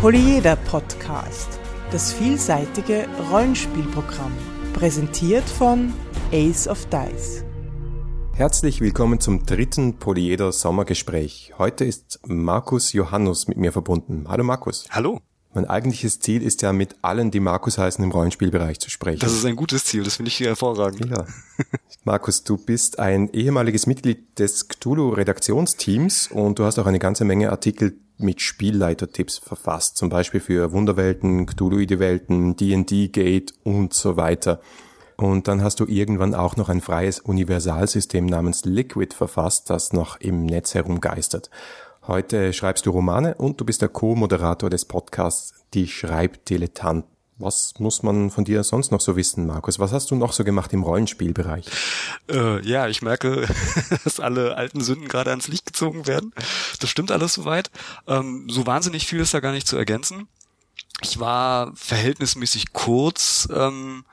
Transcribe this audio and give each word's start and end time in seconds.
Polyeder 0.00 0.54
Podcast, 0.54 1.58
das 1.90 2.12
vielseitige 2.12 3.08
Rollenspielprogramm, 3.32 4.30
präsentiert 4.72 5.42
von 5.42 5.92
Ace 6.30 6.68
of 6.68 6.86
Dice. 6.86 7.42
Herzlich 8.32 8.80
willkommen 8.80 9.18
zum 9.18 9.44
dritten 9.44 9.98
Polyeder 9.98 10.52
Sommergespräch. 10.52 11.54
Heute 11.58 11.84
ist 11.84 12.20
Markus 12.24 12.92
Johannus 12.92 13.48
mit 13.48 13.58
mir 13.58 13.72
verbunden. 13.72 14.26
Hallo 14.28 14.44
Markus. 14.44 14.86
Hallo. 14.90 15.20
Mein 15.52 15.64
eigentliches 15.64 16.20
Ziel 16.20 16.44
ist 16.44 16.62
ja, 16.62 16.72
mit 16.72 16.94
allen, 17.02 17.32
die 17.32 17.40
Markus 17.40 17.76
heißen, 17.76 18.04
im 18.04 18.12
Rollenspielbereich 18.12 18.78
zu 18.78 18.90
sprechen. 18.90 19.18
Das 19.18 19.32
ist 19.32 19.44
ein 19.46 19.56
gutes 19.56 19.84
Ziel, 19.84 20.04
das 20.04 20.14
finde 20.14 20.28
ich 20.28 20.38
hervorragend. 20.38 21.10
Ja. 21.10 21.26
Markus, 22.04 22.44
du 22.44 22.56
bist 22.56 23.00
ein 23.00 23.32
ehemaliges 23.32 23.88
Mitglied 23.88 24.38
des 24.38 24.68
Cthulhu-Redaktionsteams 24.68 26.28
und 26.28 26.60
du 26.60 26.64
hast 26.64 26.78
auch 26.78 26.86
eine 26.86 27.00
ganze 27.00 27.24
Menge 27.24 27.50
Artikel 27.50 27.98
mit 28.18 28.40
Spielleitertipps 28.40 29.38
verfasst, 29.38 29.96
zum 29.96 30.08
Beispiel 30.08 30.40
für 30.40 30.72
Wunderwelten, 30.72 31.46
Cthulhuide-Welten, 31.46 32.56
D&D-Gate 32.56 33.54
und 33.64 33.94
so 33.94 34.16
weiter. 34.16 34.60
Und 35.16 35.48
dann 35.48 35.62
hast 35.62 35.80
du 35.80 35.86
irgendwann 35.86 36.34
auch 36.34 36.56
noch 36.56 36.68
ein 36.68 36.80
freies 36.80 37.18
Universalsystem 37.18 38.26
namens 38.26 38.64
Liquid 38.64 39.14
verfasst, 39.14 39.68
das 39.68 39.92
noch 39.92 40.20
im 40.20 40.46
Netz 40.46 40.74
herumgeistert. 40.74 41.50
Heute 42.06 42.52
schreibst 42.52 42.86
du 42.86 42.90
Romane 42.90 43.34
und 43.34 43.60
du 43.60 43.64
bist 43.64 43.82
der 43.82 43.88
Co-Moderator 43.88 44.70
des 44.70 44.84
Podcasts 44.84 45.54
Die 45.74 45.88
Schreibdilettant. 45.88 47.04
Was 47.40 47.74
muss 47.78 48.02
man 48.02 48.30
von 48.30 48.44
dir 48.44 48.64
sonst 48.64 48.90
noch 48.90 49.00
so 49.00 49.14
wissen, 49.14 49.46
Markus? 49.46 49.78
Was 49.78 49.92
hast 49.92 50.10
du 50.10 50.16
noch 50.16 50.32
so 50.32 50.42
gemacht 50.42 50.72
im 50.72 50.82
Rollenspielbereich? 50.82 51.66
Äh, 52.28 52.66
ja, 52.66 52.88
ich 52.88 53.00
merke, 53.00 53.46
dass 54.04 54.18
alle 54.18 54.56
alten 54.56 54.82
Sünden 54.82 55.06
gerade 55.06 55.30
ans 55.30 55.46
Licht 55.46 55.66
gezogen 55.66 56.08
werden. 56.08 56.32
Das 56.80 56.90
stimmt 56.90 57.12
alles 57.12 57.34
soweit. 57.34 57.70
Ähm, 58.08 58.48
so 58.50 58.66
wahnsinnig 58.66 59.06
viel 59.06 59.20
ist 59.20 59.34
da 59.34 59.40
gar 59.40 59.52
nicht 59.52 59.68
zu 59.68 59.76
ergänzen. 59.76 60.26
Ich 61.00 61.20
war 61.20 61.72
verhältnismäßig 61.76 62.72
kurz 62.72 63.48
ähm, 63.54 64.04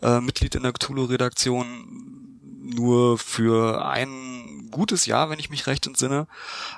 äh, 0.00 0.20
Mitglied 0.20 0.54
in 0.54 0.62
der 0.62 0.72
Cthulhu-Redaktion, 0.72 2.40
nur 2.62 3.18
für 3.18 3.84
ein 3.84 4.33
gutes 4.74 5.06
Jahr, 5.06 5.30
wenn 5.30 5.38
ich 5.38 5.50
mich 5.50 5.66
recht 5.66 5.86
entsinne. 5.86 6.26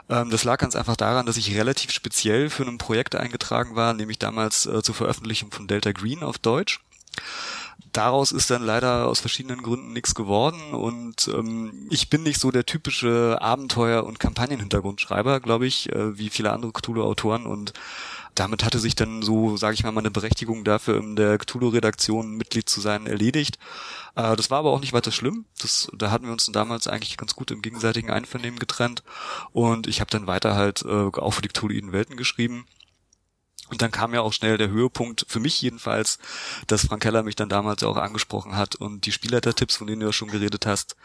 Ähm, 0.08 0.30
das 0.30 0.44
lag 0.44 0.58
ganz 0.58 0.76
einfach 0.76 0.96
daran, 0.96 1.26
dass 1.26 1.36
ich 1.36 1.56
relativ 1.56 1.90
speziell 1.90 2.50
für 2.50 2.62
ein 2.64 2.78
Projekt 2.78 3.16
eingetragen 3.16 3.74
war, 3.74 3.94
nämlich 3.94 4.18
damals 4.18 4.66
äh, 4.66 4.82
zur 4.82 4.94
Veröffentlichung 4.94 5.50
von 5.50 5.66
Delta 5.66 5.92
Green 5.92 6.22
auf 6.22 6.38
Deutsch. 6.38 6.80
Daraus 7.92 8.30
ist 8.32 8.50
dann 8.50 8.62
leider 8.62 9.06
aus 9.06 9.20
verschiedenen 9.20 9.62
Gründen 9.62 9.94
nichts 9.94 10.14
geworden 10.14 10.74
und 10.74 11.28
ähm, 11.28 11.86
ich 11.90 12.10
bin 12.10 12.22
nicht 12.22 12.38
so 12.38 12.50
der 12.50 12.66
typische 12.66 13.38
Abenteuer- 13.40 14.04
und 14.04 14.20
Kampagnenhintergrundschreiber, 14.20 15.40
glaube 15.40 15.66
ich, 15.66 15.90
äh, 15.92 16.18
wie 16.18 16.28
viele 16.28 16.52
andere 16.52 16.72
Cthulhu-Autoren 16.72 17.46
und 17.46 17.72
damit 18.36 18.64
hatte 18.64 18.78
sich 18.78 18.94
dann 18.94 19.22
so, 19.22 19.56
sage 19.56 19.74
ich 19.74 19.82
mal, 19.82 19.92
meine 19.92 20.10
Berechtigung 20.10 20.62
dafür, 20.62 20.98
in 20.98 21.16
der 21.16 21.38
Cthulhu-Redaktion 21.38 22.36
Mitglied 22.36 22.68
zu 22.68 22.82
sein, 22.82 23.06
erledigt. 23.06 23.58
Äh, 24.14 24.36
das 24.36 24.50
war 24.50 24.58
aber 24.58 24.72
auch 24.72 24.80
nicht 24.80 24.92
weiter 24.92 25.10
schlimm. 25.10 25.46
Das, 25.60 25.90
da 25.96 26.10
hatten 26.10 26.26
wir 26.26 26.32
uns 26.32 26.46
damals 26.52 26.86
eigentlich 26.86 27.16
ganz 27.16 27.34
gut 27.34 27.50
im 27.50 27.62
gegenseitigen 27.62 28.10
Einvernehmen 28.10 28.58
getrennt. 28.58 29.02
Und 29.52 29.86
ich 29.86 30.00
habe 30.00 30.10
dann 30.10 30.26
weiter 30.26 30.54
halt 30.54 30.84
äh, 30.84 30.88
auch 30.88 31.30
für 31.32 31.42
die 31.42 31.48
Cthulhuiden 31.48 31.92
Welten 31.92 32.16
geschrieben. 32.16 32.66
Und 33.68 33.82
dann 33.82 33.90
kam 33.90 34.14
ja 34.14 34.20
auch 34.20 34.32
schnell 34.32 34.58
der 34.58 34.68
Höhepunkt, 34.68 35.26
für 35.28 35.40
mich 35.40 35.60
jedenfalls, 35.60 36.18
dass 36.66 36.86
Frank 36.86 37.02
Keller 37.02 37.22
mich 37.22 37.36
dann 37.36 37.48
damals 37.48 37.82
auch 37.82 37.96
angesprochen 37.96 38.56
hat 38.56 38.76
und 38.76 39.06
die 39.06 39.12
Spielleiter-Tipps, 39.12 39.76
von 39.76 39.86
denen 39.86 40.00
du 40.00 40.06
ja 40.06 40.12
schon 40.12 40.28
geredet 40.28 40.66
hast, 40.66 40.96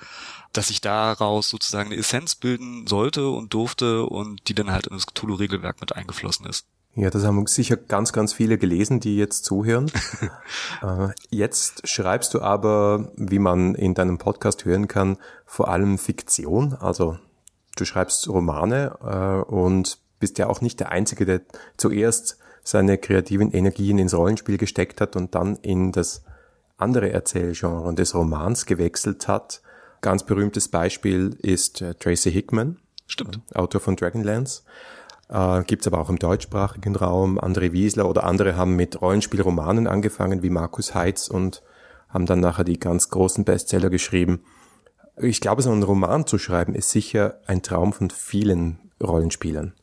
dass 0.54 0.70
ich 0.70 0.82
daraus 0.82 1.50
sozusagen 1.50 1.92
eine 1.92 2.00
Essenz 2.00 2.36
bilden 2.36 2.86
sollte 2.88 3.30
und 3.30 3.54
durfte 3.54 4.04
und 4.04 4.48
die 4.48 4.54
dann 4.54 4.72
halt 4.72 4.88
in 4.88 4.94
das 4.94 5.08
Cthulhu-Regelwerk 5.08 5.82
mit 5.82 5.96
eingeflossen 5.96 6.46
ist. 6.46 6.66
Ja, 6.94 7.10
das 7.10 7.24
haben 7.24 7.48
sicher 7.48 7.78
ganz, 7.78 8.12
ganz 8.12 8.34
viele 8.34 8.58
gelesen, 8.58 9.00
die 9.00 9.18
jetzt 9.18 9.46
zuhören. 9.46 9.92
Äh, 10.82 11.10
jetzt 11.30 11.88
schreibst 11.88 12.34
du 12.34 12.42
aber, 12.42 13.12
wie 13.16 13.38
man 13.38 13.76
in 13.76 13.94
deinem 13.94 14.18
Podcast 14.18 14.66
hören 14.66 14.88
kann, 14.88 15.18
vor 15.46 15.68
allem 15.68 16.00
Fiktion. 16.00 16.74
Also 16.74 17.20
du 17.76 17.86
schreibst 17.86 18.28
Romane 18.28 18.98
äh, 19.04 19.52
und 19.52 20.00
bist 20.20 20.40
ja 20.40 20.48
auch 20.48 20.62
nicht 20.62 20.80
der 20.80 20.92
Einzige, 20.92 21.26
der 21.26 21.42
zuerst 21.78 22.40
seine 22.64 22.98
kreativen 22.98 23.52
Energien 23.52 23.98
ins 23.98 24.14
Rollenspiel 24.14 24.58
gesteckt 24.58 25.02
hat 25.02 25.16
und 25.16 25.36
dann 25.36 25.58
in 25.58 25.92
das 25.92 26.24
andere 26.78 27.12
Erzählgenre 27.12 27.94
des 27.94 28.16
Romans 28.16 28.66
gewechselt 28.66 29.28
hat. 29.28 29.62
Ganz 30.02 30.26
berühmtes 30.26 30.68
Beispiel 30.68 31.38
ist 31.42 31.82
äh, 31.82 31.94
Tracy 31.96 32.32
Hickman, 32.32 32.78
Stimmt. 33.08 33.40
Autor 33.54 33.82
von 33.82 33.96
Dragonlance. 33.96 34.64
Äh, 35.30 35.64
Gibt 35.64 35.86
aber 35.86 36.00
auch 36.00 36.10
im 36.10 36.18
deutschsprachigen 36.18 36.96
Raum. 36.96 37.40
André 37.40 37.72
Wiesler 37.74 38.08
oder 38.10 38.24
andere 38.24 38.56
haben 38.56 38.76
mit 38.76 39.02
Rollenspielromanen 39.02 39.88
angefangen, 39.88 40.44
wie 40.44 40.50
Markus 40.50 40.96
Heitz 40.96 41.28
und 41.28 41.62
haben 42.10 42.26
dann 42.26 42.40
nachher 42.40 42.64
die 42.64 42.80
ganz 42.80 43.10
großen 43.10 43.44
Bestseller 43.44 43.90
geschrieben. 43.90 44.44
Ich 45.18 45.42
glaube, 45.42 45.62
so 45.62 45.72
einen 45.72 45.84
Roman 45.84 46.26
zu 46.26 46.38
schreiben 46.38 46.74
ist 46.74 46.90
sicher 46.90 47.40
ein 47.46 47.62
Traum 47.62 47.94
von 47.94 48.10
vielen 48.10 48.92
Rollenspielern. 49.02 49.74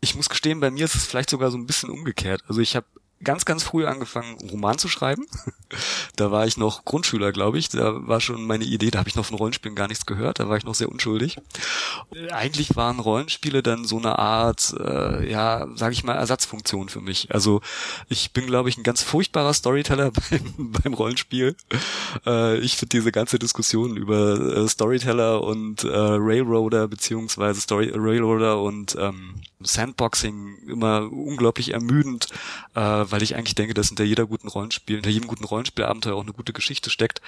Ich 0.00 0.14
muss 0.14 0.28
gestehen, 0.28 0.60
bei 0.60 0.70
mir 0.70 0.84
ist 0.84 0.94
es 0.94 1.06
vielleicht 1.06 1.30
sogar 1.30 1.50
so 1.50 1.58
ein 1.58 1.66
bisschen 1.66 1.90
umgekehrt. 1.90 2.42
Also 2.48 2.60
ich 2.60 2.76
habe 2.76 2.86
ganz, 3.22 3.44
ganz 3.44 3.62
früh 3.62 3.86
angefangen, 3.86 4.38
Roman 4.50 4.78
zu 4.78 4.88
schreiben. 4.88 5.26
da 6.16 6.30
war 6.30 6.46
ich 6.46 6.56
noch 6.56 6.84
Grundschüler, 6.84 7.32
glaube 7.32 7.58
ich. 7.58 7.68
Da 7.68 8.06
war 8.06 8.20
schon 8.20 8.46
meine 8.46 8.64
Idee, 8.64 8.90
da 8.90 8.98
habe 8.98 9.08
ich 9.08 9.16
noch 9.16 9.26
von 9.26 9.36
Rollenspielen 9.36 9.76
gar 9.76 9.88
nichts 9.88 10.06
gehört. 10.06 10.40
Da 10.40 10.48
war 10.48 10.56
ich 10.56 10.64
noch 10.64 10.74
sehr 10.74 10.88
unschuldig. 10.88 11.36
Eigentlich 12.30 12.76
waren 12.76 12.98
Rollenspiele 12.98 13.62
dann 13.62 13.84
so 13.84 13.98
eine 13.98 14.18
Art, 14.18 14.74
äh, 14.78 15.30
ja, 15.30 15.68
sage 15.74 15.92
ich 15.92 16.04
mal, 16.04 16.14
Ersatzfunktion 16.14 16.88
für 16.88 17.00
mich. 17.00 17.32
Also 17.32 17.60
ich 18.08 18.32
bin, 18.32 18.46
glaube 18.46 18.68
ich, 18.68 18.78
ein 18.78 18.82
ganz 18.82 19.02
furchtbarer 19.02 19.52
Storyteller 19.52 20.10
beim, 20.30 20.72
beim 20.72 20.94
Rollenspiel. 20.94 21.56
Äh, 22.26 22.58
ich 22.58 22.76
finde 22.76 22.96
diese 22.96 23.12
ganze 23.12 23.38
Diskussion 23.38 23.96
über 23.96 24.40
äh, 24.40 24.68
Storyteller 24.68 25.42
und 25.42 25.84
äh, 25.84 25.88
Railroader 25.90 26.88
beziehungsweise 26.88 27.60
Story 27.60 27.92
Railroader 27.94 28.60
und 28.60 28.96
ähm, 28.98 29.34
Sandboxing 29.60 30.56
immer 30.68 31.10
unglaublich 31.12 31.72
ermüdend, 31.74 32.28
äh, 32.74 32.80
weil 33.10 33.22
ich 33.22 33.36
eigentlich 33.36 33.54
denke, 33.54 33.74
dass 33.74 33.88
hinter 33.88 34.04
jeder 34.04 34.26
guten 34.26 34.48
Rollenspiel, 34.48 34.96
hinter 34.96 35.10
jedem 35.10 35.28
guten 35.28 35.44
Rollenspielabenteuer 35.44 36.14
auch 36.14 36.22
eine 36.22 36.32
gute 36.32 36.52
Geschichte 36.52 36.90
steckt. 36.90 37.20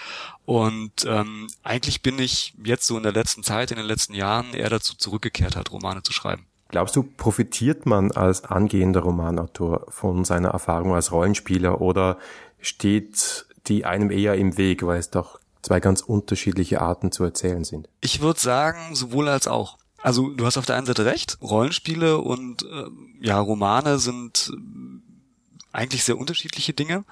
Und 0.44 1.04
ähm, 1.06 1.48
eigentlich 1.62 2.03
bin 2.03 2.19
ich 2.19 2.54
jetzt 2.65 2.87
so 2.87 2.97
in 2.97 3.03
der 3.03 3.12
letzten 3.12 3.43
Zeit, 3.43 3.70
in 3.70 3.76
den 3.76 3.87
letzten 3.87 4.15
Jahren 4.15 4.54
eher 4.54 4.71
dazu 4.71 4.97
zurückgekehrt, 4.97 5.56
halt 5.56 5.72
Romane 5.72 6.03
zu 6.03 6.12
schreiben. 6.12 6.47
Glaubst 6.69 6.97
du, 6.97 7.03
profitiert 7.03 7.84
man 7.84 8.12
als 8.12 8.44
angehender 8.44 9.00
Romanautor 9.00 9.87
von 9.91 10.25
seiner 10.25 10.48
Erfahrung 10.48 10.94
als 10.94 11.12
Rollenspieler 11.12 11.82
oder 11.82 12.19
steht 12.60 13.47
die 13.66 13.84
einem 13.84 14.10
eher 14.10 14.34
im 14.37 14.56
Weg, 14.56 14.84
weil 14.84 14.98
es 14.98 15.10
doch 15.10 15.38
zwei 15.60 15.81
ganz 15.81 16.00
unterschiedliche 16.00 16.81
Arten 16.81 17.12
zu 17.12 17.25
erzählen 17.25 17.65
sind? 17.65 17.88
Ich 18.00 18.21
würde 18.21 18.41
sagen, 18.41 18.94
sowohl 18.94 19.28
als 19.28 19.47
auch. 19.48 19.78
Also 19.98 20.31
du 20.31 20.47
hast 20.47 20.56
auf 20.56 20.66
der 20.66 20.76
einen 20.76 20.87
Seite 20.87 21.04
recht, 21.04 21.38
Rollenspiele 21.42 22.19
und 22.19 22.62
äh, 22.62 22.87
ja, 23.21 23.38
Romane 23.38 23.98
sind 23.98 24.53
eigentlich 25.72 26.05
sehr 26.05 26.19
unterschiedliche 26.19 26.75
Dinge. 26.75 27.05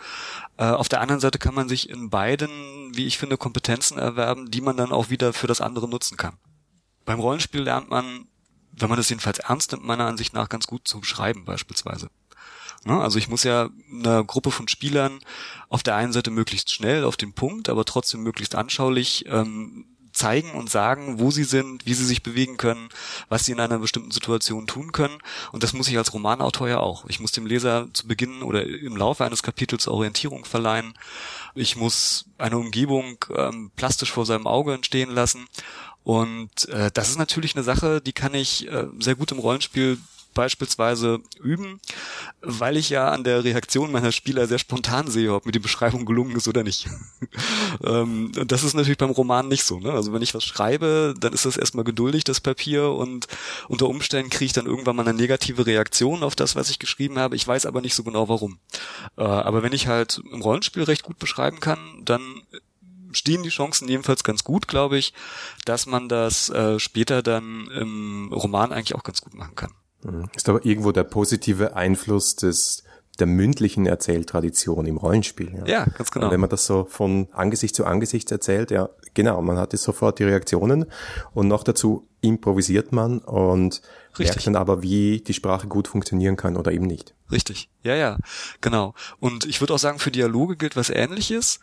Äh, 0.57 0.65
auf 0.65 0.89
der 0.89 1.01
anderen 1.01 1.21
Seite 1.21 1.39
kann 1.39 1.55
man 1.55 1.69
sich 1.69 1.89
in 1.89 2.11
beiden, 2.11 2.95
wie 2.95 3.07
ich 3.07 3.19
finde, 3.19 3.37
Kompetenzen 3.37 3.99
erwerben, 3.99 4.51
die 4.51 4.61
man 4.61 4.77
dann 4.77 4.93
auch 4.93 5.11
wieder 5.11 5.33
für 5.33 5.47
das 5.47 5.61
andere 5.61 5.89
nutzen 5.89 6.17
kann. 6.17 6.37
Beim 7.05 7.21
Rollenspiel 7.21 7.63
lernt 7.63 7.91
man, 7.91 8.27
wenn 8.73 8.89
man 8.89 8.99
das 8.99 9.09
jedenfalls 9.09 9.39
ernst 9.39 9.73
nimmt, 9.73 9.85
meiner 9.85 10.07
Ansicht 10.07 10.35
nach 10.35 10.49
ganz 10.49 10.67
gut 10.67 10.87
zum 10.87 11.03
Schreiben 11.03 11.45
beispielsweise. 11.45 12.11
Ne? 12.85 13.01
Also 13.01 13.19
ich 13.19 13.29
muss 13.29 13.45
ja 13.45 13.69
einer 13.93 14.25
Gruppe 14.25 14.51
von 14.51 14.69
Spielern 14.69 15.21
auf 15.69 15.83
der 15.83 15.97
einen 15.97 16.13
Seite 16.13 16.31
möglichst 16.31 16.73
schnell 16.73 17.05
auf 17.05 17.17
den 17.17 17.33
Punkt, 17.33 17.69
aber 17.69 17.85
trotzdem 17.85 18.23
möglichst 18.23 18.55
anschaulich 18.55 19.25
ähm, 19.27 19.87
zeigen 20.13 20.53
und 20.53 20.71
sagen, 20.71 21.19
wo 21.19 21.31
sie 21.31 21.45
sind, 21.45 21.87
wie 21.87 21.95
sie 21.95 22.05
sich 22.05 22.23
bewegen 22.23 22.57
können, 22.57 22.89
was 23.29 23.45
sie 23.45 23.53
in 23.53 23.61
einer 23.61 23.79
bestimmten 23.79 24.11
Situation 24.11 24.67
tun 24.67 24.93
können. 24.93 25.19
Und 25.53 25.63
das 25.63 25.73
muss 25.73 25.89
ich 25.89 25.99
als 25.99 26.13
Romanautor 26.13 26.69
ja 26.69 26.79
auch. 26.79 27.05
Ich 27.09 27.21
muss 27.21 27.33
dem 27.33 27.47
Leser 27.47 27.89
zu 27.93 28.07
Beginn 28.07 28.43
oder 28.43 28.67
im 28.67 28.97
Laufe 28.97 29.25
eines 29.25 29.43
Kapitels 29.43 29.89
Orientierung 29.89 30.45
verleihen. 30.45 30.95
Ich 31.55 31.77
muss 31.77 32.27
eine 32.39 32.59
Umgebung 32.59 33.25
ähm, 33.35 33.71
plastisch 33.77 34.13
vor 34.13 34.27
seinem 34.27 34.47
Auge 34.47 34.75
entstehen 34.75 35.11
lassen. 35.11 35.47
Und 36.03 36.69
äh, 36.69 36.91
das 36.93 37.11
ist 37.11 37.19
natürlich 37.19 37.55
eine 37.55 37.65
Sache, 37.65 38.01
die 38.01 38.13
kann 38.13 38.35
ich 38.35 38.69
äh, 38.69 38.87
sehr 38.99 39.15
gut 39.15 39.33
im 39.33 39.39
Rollenspiel 39.39 39.99
beispielsweise 40.35 41.21
üben, 41.43 41.81
weil 42.41 42.77
ich 42.77 42.91
ja 42.91 43.11
an 43.11 43.25
der 43.25 43.45
Reaktion 43.45 43.93
meiner 43.93 44.13
Spieler 44.13 44.47
sehr 44.47 44.59
spontan 44.59 45.11
sehe, 45.11 45.35
ob 45.35 45.47
mir 45.47 45.53
die 45.53 45.59
Beschreibung 45.59 46.07
gelungen 46.07 46.37
ist 46.37 46.49
oder 46.49 46.63
nicht. 46.63 46.89
ähm, 47.85 48.33
das 48.47 48.63
ist 48.63 48.75
natürlich 48.75 48.99
beim 48.99 49.11
Roman 49.11 49.49
nicht 49.49 49.65
so. 49.65 49.81
Ne? 49.81 49.93
Also 49.93 50.13
wenn 50.13 50.23
ich 50.23 50.35
was 50.35 50.45
schreibe, 50.45 51.15
dann 51.19 51.33
ist 51.33 51.45
das 51.45 51.57
erstmal 51.57 51.85
geduldig, 51.85 52.25
das 52.25 52.41
Papier, 52.41 52.91
und 52.91 53.27
unter 53.69 53.89
Umständen 53.89 54.31
kriege 54.31 54.47
ich 54.47 54.53
dann 54.53 54.67
irgendwann 54.67 54.97
mal 54.97 55.07
eine 55.07 55.19
negative 55.19 55.67
Reaktion 55.67 56.23
auf 56.23 56.37
das, 56.37 56.57
was 56.57 56.71
ich 56.71 56.79
geschrieben 56.79 57.19
habe. 57.19 57.37
Ich 57.37 57.47
weiß 57.47 57.67
aber 57.67 57.81
nicht 57.81 57.95
so 57.95 58.05
genau 58.05 58.29
warum. 58.29 58.59
Äh, 59.17 59.23
aber 59.23 59.63
wenn 59.63 59.73
ich 59.73 59.87
halt 59.87 60.21
im 60.33 60.43
Rollenspiel 60.43 60.85
recht 60.85 61.03
gut 61.03 61.19
beschreiben 61.19 61.61
kann, 61.61 61.79
dann 62.05 62.43
stehen 63.13 63.43
die 63.43 63.49
Chancen 63.49 63.89
jedenfalls 63.89 64.25
ganz 64.25 64.45
gut, 64.45 64.69
glaube 64.69 64.99
ich, 64.99 65.13
dass 65.65 65.87
man 65.87 66.09
das 66.09 66.49
äh, 66.51 66.79
später 66.79 67.23
dann 67.23 67.69
im 67.69 68.33
Roman 68.33 68.73
eigentlich 68.73 68.95
auch 68.95 69.03
ganz 69.03 69.21
gut 69.21 69.35
machen 69.35 69.55
kann. 69.55 69.73
Mhm. 70.03 70.29
Ist 70.35 70.49
aber 70.49 70.65
irgendwo 70.65 70.93
der 70.93 71.05
positive 71.05 71.77
Einfluss 71.77 72.37
des 72.37 72.85
der 73.21 73.27
mündlichen 73.27 73.87
Erzähltradition 73.87 74.87
im 74.87 74.97
Rollenspiel. 74.97 75.53
Ja, 75.59 75.67
ja 75.67 75.85
ganz 75.85 76.11
genau. 76.11 76.27
Und 76.27 76.33
wenn 76.33 76.41
man 76.41 76.49
das 76.49 76.65
so 76.65 76.87
von 76.89 77.29
Angesicht 77.33 77.77
zu 77.77 77.85
Angesicht 77.85 78.31
erzählt, 78.33 78.71
ja, 78.71 78.89
genau, 79.15 79.43
man 79.43 79.59
hat 79.59 79.77
sofort 79.77 80.19
die 80.19 80.25
Reaktionen 80.25 80.87
und 81.33 81.49
noch 81.49 81.63
dazu 81.63 82.09
improvisiert 82.23 82.93
man 82.93 83.19
und 83.19 83.83
Richtig. 84.19 84.37
merkt 84.37 84.47
dann 84.47 84.57
aber, 84.57 84.83
wie 84.83 85.21
die 85.21 85.35
Sprache 85.35 85.69
gut 85.69 85.89
funktionieren 85.89 86.37
kann 86.37 86.57
oder 86.57 86.73
eben 86.73 86.87
nicht. 86.87 87.15
Richtig, 87.31 87.71
ja, 87.83 87.95
ja, 87.95 88.19
genau. 88.61 88.95
Und 89.19 89.45
ich 89.47 89.61
würde 89.61 89.75
auch 89.75 89.79
sagen, 89.79 89.99
für 89.99 90.11
Dialoge 90.11 90.57
gilt 90.57 90.77
was 90.77 90.91
ähnliches. 90.91 91.61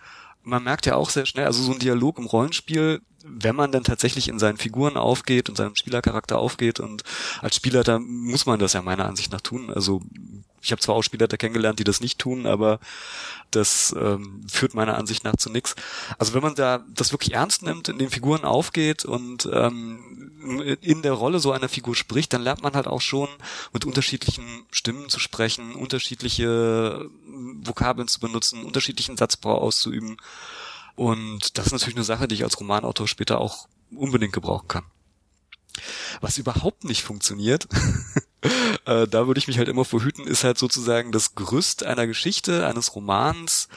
Man 0.48 0.64
merkt 0.64 0.86
ja 0.86 0.96
auch 0.96 1.10
sehr 1.10 1.26
schnell, 1.26 1.46
also 1.46 1.62
so 1.62 1.74
ein 1.74 1.80
Dialog 1.80 2.18
im 2.18 2.26
Rollenspiel, 2.26 3.02
wenn 3.26 3.56
man 3.56 3.74
dann 3.74 3.84
tatsächlich 3.84 4.30
in 4.30 4.40
seinen 4.40 4.58
Figuren 4.58 4.96
aufgeht 4.96 5.50
und 5.50 5.58
seinem 5.58 5.76
Spielercharakter 5.76 6.40
aufgeht 6.40 6.80
und 6.80 7.04
als 7.42 7.58
Spieler, 7.58 7.84
da 7.84 8.00
muss 8.00 8.46
man 8.46 8.58
das 8.58 8.72
ja 8.72 8.82
meiner 8.82 9.06
Ansicht 9.06 9.34
nach 9.34 9.42
tun. 9.42 9.70
Also 9.70 10.02
ich 10.62 10.72
habe 10.72 10.82
zwar 10.82 10.96
auch 10.96 11.04
Spieler 11.04 11.28
da 11.28 11.38
kennengelernt, 11.38 11.80
die 11.80 11.84
das 11.84 12.02
nicht 12.02 12.20
tun, 12.20 12.46
aber 12.46 12.80
das 13.52 13.96
ähm, 13.98 14.46
führt 14.48 14.74
meiner 14.74 14.98
Ansicht 14.98 15.24
nach 15.24 15.36
zu 15.38 15.50
nichts. 15.50 15.76
Also 16.18 16.34
wenn 16.34 16.42
man 16.42 16.56
da 16.56 16.84
das 16.94 17.12
wirklich 17.12 17.34
ernst 17.34 17.64
nimmt, 17.64 17.90
in 17.90 17.98
den 17.98 18.10
Figuren 18.10 18.44
aufgeht 18.44 19.06
und 19.06 19.48
ähm, 19.52 20.78
in 20.82 21.02
der 21.02 21.14
Rolle 21.14 21.40
so 21.40 21.52
einer 21.52 21.70
Figur 21.70 21.96
spricht, 21.96 22.34
dann 22.34 22.42
lernt 22.42 22.64
man 22.64 22.74
halt 22.74 22.88
auch 22.88 23.02
schon 23.02 23.30
mit 23.74 23.86
unterschiedlichen 23.86 24.66
Stimmen 24.72 25.10
zu 25.10 25.20
sprechen, 25.20 25.76
unterschiedliche 25.76 27.10
Vokabeln 27.64 28.08
zu 28.08 28.20
benutzen, 28.20 28.64
unterschiedlichen 28.64 29.18
Satzbau 29.18 29.58
auszuüben. 29.58 30.18
Und 30.96 31.58
das 31.58 31.68
ist 31.68 31.72
natürlich 31.74 31.96
eine 31.96 32.06
Sache, 32.06 32.28
die 32.28 32.36
ich 32.36 32.44
als 32.44 32.60
Romanautor 32.60 33.08
später 33.08 33.40
auch 33.40 33.68
unbedingt 33.92 34.34
gebrauchen 34.34 34.68
kann. 34.68 34.84
Was 36.22 36.38
überhaupt 36.38 36.84
nicht 36.86 37.04
funktioniert, 37.04 37.68
äh, 38.86 39.08
da 39.08 39.28
würde 39.28 39.40
ich 39.40 39.48
mich 39.48 39.58
halt 39.58 39.68
immer 39.68 39.86
verhüten, 39.86 40.28
ist 40.28 40.44
halt 40.44 40.58
sozusagen 40.58 41.12
das 41.12 41.36
Gerüst 41.36 41.84
einer 41.84 42.08
Geschichte, 42.08 42.66
eines 42.68 42.96
Romans 42.96 43.68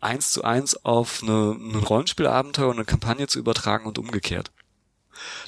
eins 0.00 0.30
zu 0.30 0.44
eins 0.44 0.84
auf 0.84 1.22
eine, 1.22 1.56
ein 1.58 1.74
Rollenspielabenteuer 1.76 2.68
und 2.68 2.76
eine 2.76 2.84
Kampagne 2.84 3.26
zu 3.26 3.38
übertragen 3.38 3.86
und 3.86 3.98
umgekehrt. 3.98 4.50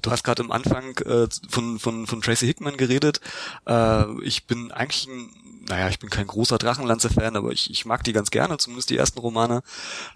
Du 0.03 0.11
hast 0.11 0.25
gerade 0.25 0.43
am 0.43 0.51
Anfang 0.51 0.97
äh, 0.99 1.29
von, 1.49 1.79
von, 1.79 2.07
von 2.07 2.21
Tracy 2.21 2.47
Hickman 2.47 2.77
geredet. 2.77 3.21
Äh, 3.67 4.21
ich 4.23 4.47
bin 4.47 4.73
eigentlich 4.73 5.07
ein 5.07 5.31
naja, 5.71 5.89
ich 5.89 6.01
bin 6.01 6.11
kein 6.11 6.27
großer 6.27 6.59
Drachenlanze-Fan, 6.59 7.37
aber 7.37 7.53
ich, 7.53 7.71
ich 7.71 7.87
mag 7.87 8.03
die 8.05 8.13
ganz 8.13 8.31
gerne, 8.31 8.59
zumindest 8.59 8.91
die 8.91 8.97
ersten 8.97 9.21
Romane 9.21 9.63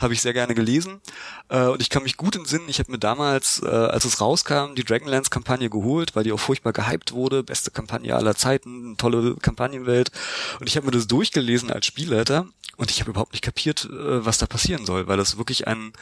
habe 0.01 0.13
ich 0.13 0.21
sehr 0.21 0.33
gerne 0.33 0.55
gelesen. 0.55 1.01
Äh, 1.49 1.67
und 1.69 1.81
ich 1.81 1.91
kann 1.91 2.03
mich 2.03 2.17
gut 2.17 2.37
entsinnen, 2.37 2.69
ich 2.69 2.81
habe 2.81 2.91
mir 2.91 2.99
damals, 2.99 3.63
äh, 3.63 3.69
als 3.69 4.05
es 4.05 4.21
rauskam, 4.21 4.75
die 4.75 4.85
Dragonlance-Kampagne 4.85 5.71
geholt, 5.71 6.17
weil 6.17 6.25
die 6.25 6.33
auch 6.33 6.41
furchtbar 6.41 6.73
gehypt 6.73 7.13
wurde, 7.13 7.45
beste 7.45 7.71
Kampagne 7.71 8.15
aller 8.15 8.35
Zeiten, 8.35 8.97
tolle 8.97 9.37
Kampagnenwelt. 9.37 10.11
Und 10.59 10.69
ich 10.69 10.77
habe 10.77 10.87
mir 10.87 10.93
das 10.93 11.07
durchgelesen 11.07 11.71
als 11.71 11.87
Spielleiter 11.87 12.47
und 12.77 12.91
ich 12.91 13.01
habe 13.01 13.11
überhaupt 13.11 13.33
nicht 13.33 13.45
kapiert, 13.45 13.85
äh, 13.85 14.25
was 14.25 14.39
da 14.39 14.47
passieren 14.47 14.85
soll, 14.85 15.07
weil 15.07 15.17
das 15.17 15.39
wirklich 15.39 15.67
ein, 15.69 15.93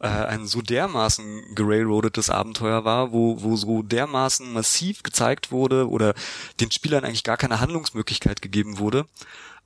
äh, 0.00 0.08
ein 0.08 0.46
so 0.46 0.62
dermaßen 0.62 1.54
gerailroadetes 1.54 2.30
Abenteuer 2.30 2.84
war, 2.84 3.12
wo, 3.12 3.42
wo 3.42 3.56
so 3.56 3.82
dermaßen 3.82 4.52
massiv 4.52 5.02
gezeigt 5.02 5.52
wurde 5.52 5.88
oder 5.88 6.14
den 6.60 6.70
Spielern 6.70 7.04
eigentlich 7.04 7.24
gar 7.24 7.36
keine 7.36 7.60
Handlungsmöglichkeit 7.60 8.40
gegeben 8.40 8.78
wurde, 8.78 8.93
wurde. 8.94 9.06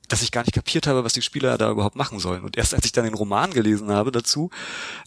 Dass 0.09 0.21
ich 0.21 0.31
gar 0.31 0.41
nicht 0.41 0.53
kapiert 0.53 0.87
habe, 0.87 1.03
was 1.03 1.13
die 1.13 1.21
Spieler 1.21 1.57
da 1.57 1.71
überhaupt 1.71 1.95
machen 1.95 2.19
sollen. 2.19 2.43
Und 2.43 2.57
erst 2.57 2.73
als 2.73 2.85
ich 2.85 2.91
dann 2.91 3.05
den 3.05 3.13
Roman 3.13 3.51
gelesen 3.51 3.91
habe 3.91 4.11
dazu, 4.11 4.49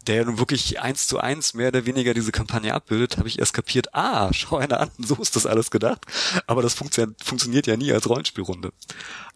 der 0.07 0.17
ja 0.17 0.25
nun 0.25 0.39
wirklich 0.39 0.81
eins 0.81 1.07
zu 1.07 1.19
eins 1.19 1.55
mehr 1.55 1.69
oder 1.69 1.85
weniger 1.85 2.15
diese 2.15 2.33
Kampagne 2.33 2.73
abbildet, 2.73 3.19
habe 3.19 3.29
ich 3.29 3.39
erst 3.39 3.53
kapiert, 3.53 3.95
ah, 3.95 4.33
schau 4.33 4.57
einer 4.57 4.81
an, 4.81 4.91
so 4.99 5.17
ist 5.17 5.37
das 5.37 5.45
alles 5.47 5.71
gedacht. 5.71 6.07
Aber 6.47 6.63
das 6.63 6.75
funktio 6.75 7.07
funktioniert 7.23 7.67
ja 7.67 7.77
nie 7.77 7.93
als 7.93 8.09
Rollenspielrunde. 8.09 8.73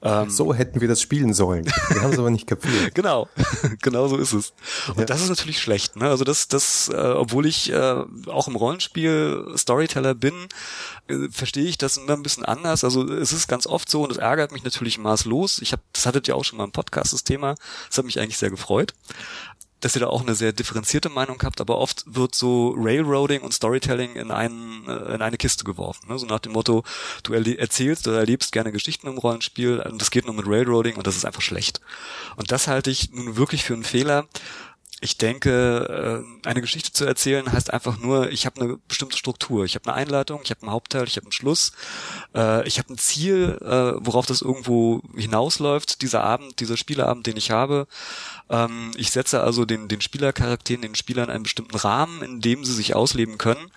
Ähm, 0.03 0.31
so 0.31 0.55
hätten 0.55 0.81
wir 0.81 0.89
das 0.89 1.01
spielen 1.01 1.35
sollen. 1.35 1.65
Wir 1.89 2.03
haben 2.03 2.13
es 2.13 2.19
aber 2.19 2.31
nicht 2.31 2.47
kapiert. 2.47 2.77
genau, 2.95 3.29
genau 3.83 4.09
so 4.09 4.17
ist 4.17 4.35
es. 4.35 4.53
Und 4.89 5.01
ja. 5.01 5.05
das 5.05 5.23
ist 5.23 5.31
natürlich 5.31 5.61
schlecht. 5.61 5.97
Ne? 5.97 6.09
Also 6.09 6.25
das, 6.25 6.49
das, 6.49 6.89
äh, 6.89 6.97
obwohl 6.97 7.47
ich 7.47 7.73
äh, 7.73 8.05
auch 8.27 8.47
im 8.47 8.57
Rollenspiel 8.57 9.53
Storyteller 9.57 10.15
bin, 10.15 10.35
äh, 11.09 11.29
verstehe 11.31 11.65
ich 11.65 11.79
das 11.79 11.97
immer 11.97 12.13
ein 12.13 12.23
bisschen 12.23 12.45
anders. 12.45 12.85
Also 12.85 13.11
es 13.11 13.33
ist 13.33 13.49
ganz 13.49 13.67
oft 13.67 13.91
so 13.91 14.03
und 14.03 14.13
es 14.13 14.19
ärgert 14.19 14.53
mich 14.53 14.65
natürlich 14.65 14.99
maßlos. 14.99 15.56
Ich 15.61 15.73
habe, 15.73 15.83
das 15.93 16.07
hattet 16.07 16.29
ihr 16.29 16.37
auch 16.37 16.45
schon 16.45 16.59
mal 16.59 16.65
im 16.65 16.73
Podcast 16.73 17.13
das 17.13 17.25
Thema. 17.25 17.55
Das 17.89 17.99
hat 17.99 18.05
mich 18.05 18.19
eigentlich 18.19 18.39
sehr 18.39 18.51
gefreut 18.51 18.95
dass 19.81 19.95
ihr 19.95 20.01
da 20.01 20.07
auch 20.09 20.23
eine 20.23 20.35
sehr 20.35 20.53
differenzierte 20.53 21.09
Meinung 21.09 21.41
habt, 21.43 21.61
aber 21.61 21.79
oft 21.79 22.03
wird 22.07 22.35
so 22.35 22.75
Railroading 22.77 23.43
und 23.43 23.53
Storytelling 23.53 24.17
in, 24.17 24.31
einen, 24.31 24.87
äh, 24.89 25.15
in 25.15 25.23
eine 25.23 25.37
Kiste 25.37 25.65
geworfen. 25.65 26.09
Ne? 26.09 26.19
So 26.19 26.27
nach 26.27 26.39
dem 26.39 26.53
Motto, 26.53 26.83
du 27.23 27.35
erzählst 27.35 28.09
oder 28.09 28.19
erlebst 28.19 28.53
gerne 28.53 28.73
Geschichten 28.73 29.07
im 29.07 29.19
Rollenspiel 29.19 29.81
und 29.81 30.01
das 30.01 30.11
geht 30.11 30.25
nur 30.25 30.35
mit 30.35 30.47
Railroading 30.47 30.97
und 30.97 31.07
das 31.07 31.17
ist 31.17 31.25
einfach 31.25 31.43
schlecht. 31.43 31.81
Und 32.37 32.51
das 32.51 32.69
halte 32.69 32.91
ich 32.91 33.13
nun 33.13 33.37
wirklich 33.37 33.65
für 33.65 33.75
einen 33.75 33.85
Fehler, 33.85 34.27
ich 35.01 35.19
denke, 35.19 36.25
äh, 36.43 36.49
eine 36.49 36.63
Geschichte 36.63 36.91
zu 36.91 37.05
erzählen 37.05 37.53
heißt 37.53 37.71
einfach 37.71 37.99
nur, 37.99 38.31
ich 38.31 38.47
habe 38.47 38.61
eine 38.61 38.79
bestimmte 38.89 39.19
Struktur. 39.19 39.67
Ich 39.67 39.75
habe 39.75 39.87
eine 39.87 39.95
Einleitung, 39.95 40.41
ich 40.43 40.51
habe 40.51 40.63
einen 40.63 40.71
Hauptteil, 40.71 41.05
ich 41.05 41.17
habe 41.17 41.27
einen 41.27 41.33
Schluss, 41.33 41.73
äh, 42.35 42.67
ich 42.67 42.79
habe 42.79 42.95
ein 42.95 42.99
Ziel, 42.99 43.59
äh, 43.61 44.05
worauf 44.05 44.25
das 44.25 44.41
irgendwo 44.41 45.03
hinausläuft, 45.15 46.01
dieser 46.01 46.25
Abend, 46.25 46.61
dieser 46.61 46.79
Spieleabend, 46.79 47.27
den 47.27 47.37
ich 47.37 47.51
habe. 47.51 47.87
Ähm, 48.49 48.93
ich 48.97 49.11
setze 49.11 49.43
also 49.43 49.67
den, 49.67 49.89
den 49.89 50.01
Spielercharakteren, 50.01 50.81
den 50.81 50.95
Spielern 50.95 51.29
einen 51.29 51.43
bestimmten 51.43 51.77
Rahmen, 51.77 52.23
in 52.23 52.41
dem 52.41 52.65
sie 52.65 52.73
sich 52.73 52.95
ausleben 52.95 53.37
können. 53.37 53.71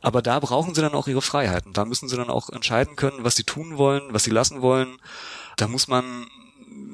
Aber 0.00 0.22
da 0.22 0.38
brauchen 0.38 0.76
sie 0.76 0.82
dann 0.82 0.94
auch 0.94 1.08
ihre 1.08 1.22
Freiheiten. 1.22 1.72
Da 1.72 1.84
müssen 1.84 2.08
sie 2.08 2.16
dann 2.16 2.30
auch 2.30 2.48
entscheiden 2.48 2.94
können, 2.94 3.24
was 3.24 3.34
sie 3.34 3.44
tun 3.44 3.76
wollen, 3.76 4.12
was 4.12 4.22
sie 4.22 4.30
lassen 4.30 4.62
wollen. 4.62 4.98
Da 5.56 5.66
muss 5.66 5.88
man 5.88 6.28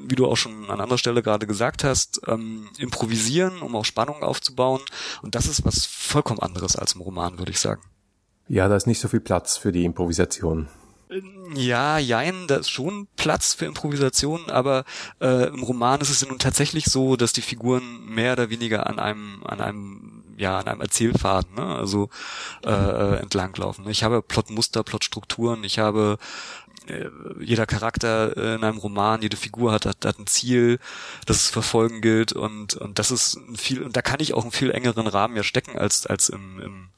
wie 0.07 0.15
du 0.15 0.25
auch 0.25 0.37
schon 0.37 0.69
an 0.69 0.79
anderer 0.79 0.97
Stelle 0.97 1.21
gerade 1.21 1.47
gesagt 1.47 1.83
hast, 1.83 2.21
ähm, 2.27 2.69
improvisieren, 2.77 3.61
um 3.61 3.75
auch 3.75 3.85
Spannung 3.85 4.23
aufzubauen. 4.23 4.81
Und 5.21 5.35
das 5.35 5.47
ist 5.47 5.65
was 5.65 5.85
vollkommen 5.85 6.39
anderes 6.39 6.75
als 6.75 6.93
im 6.93 7.01
Roman, 7.01 7.37
würde 7.37 7.51
ich 7.51 7.59
sagen. 7.59 7.81
Ja, 8.47 8.67
da 8.67 8.75
ist 8.75 8.87
nicht 8.87 8.99
so 8.99 9.07
viel 9.09 9.19
Platz 9.19 9.57
für 9.57 9.71
die 9.71 9.83
Improvisation. 9.83 10.69
Ja, 11.55 11.97
jein, 11.97 12.47
da 12.47 12.57
ist 12.57 12.69
schon 12.69 13.07
Platz 13.15 13.53
für 13.53 13.65
Improvisation, 13.65 14.49
aber 14.49 14.83
äh, 15.21 15.47
im 15.47 15.63
Roman 15.63 16.01
ist 16.01 16.09
es 16.09 16.27
nun 16.27 16.37
tatsächlich 16.37 16.85
so, 16.85 17.15
dass 17.15 17.31
die 17.31 17.41
Figuren 17.41 18.05
mehr 18.05 18.33
oder 18.33 18.49
weniger 18.49 18.87
an 18.87 18.99
einem, 18.99 19.41
an 19.45 19.61
einem, 19.61 20.23
ja, 20.37 20.59
an 20.59 20.67
einem 20.67 20.81
Erzählfaden, 20.81 21.55
ne, 21.55 21.75
also 21.75 22.09
äh, 22.65 22.69
äh 22.69 23.19
entlanglaufen. 23.19 23.87
Ich 23.89 24.03
habe 24.03 24.21
Plotmuster, 24.21 24.83
Plotstrukturen, 24.83 25.63
ich 25.63 25.79
habe 25.79 26.17
äh, 26.19 26.66
jeder 27.39 27.65
Charakter 27.65 28.35
äh, 28.37 28.55
in 28.55 28.63
einem 28.63 28.77
Roman, 28.77 29.21
jede 29.21 29.37
Figur 29.37 29.71
hat, 29.71 29.85
hat, 29.85 30.05
hat 30.05 30.19
ein 30.19 30.27
Ziel, 30.27 30.79
das 31.25 31.37
es 31.37 31.49
verfolgen 31.49 32.01
gilt 32.01 32.33
und 32.33 32.75
und 32.75 32.99
das 32.99 33.11
ist 33.11 33.35
ein 33.35 33.55
viel 33.55 33.83
und 33.83 33.95
da 33.95 34.01
kann 34.01 34.19
ich 34.19 34.33
auch 34.33 34.43
einen 34.43 34.51
viel 34.51 34.71
engeren 34.71 35.07
Rahmen 35.07 35.35
ja 35.35 35.43
stecken 35.43 35.77
als 35.77 36.05
als 36.05 36.29
im 36.29 36.59
im, 36.59 36.89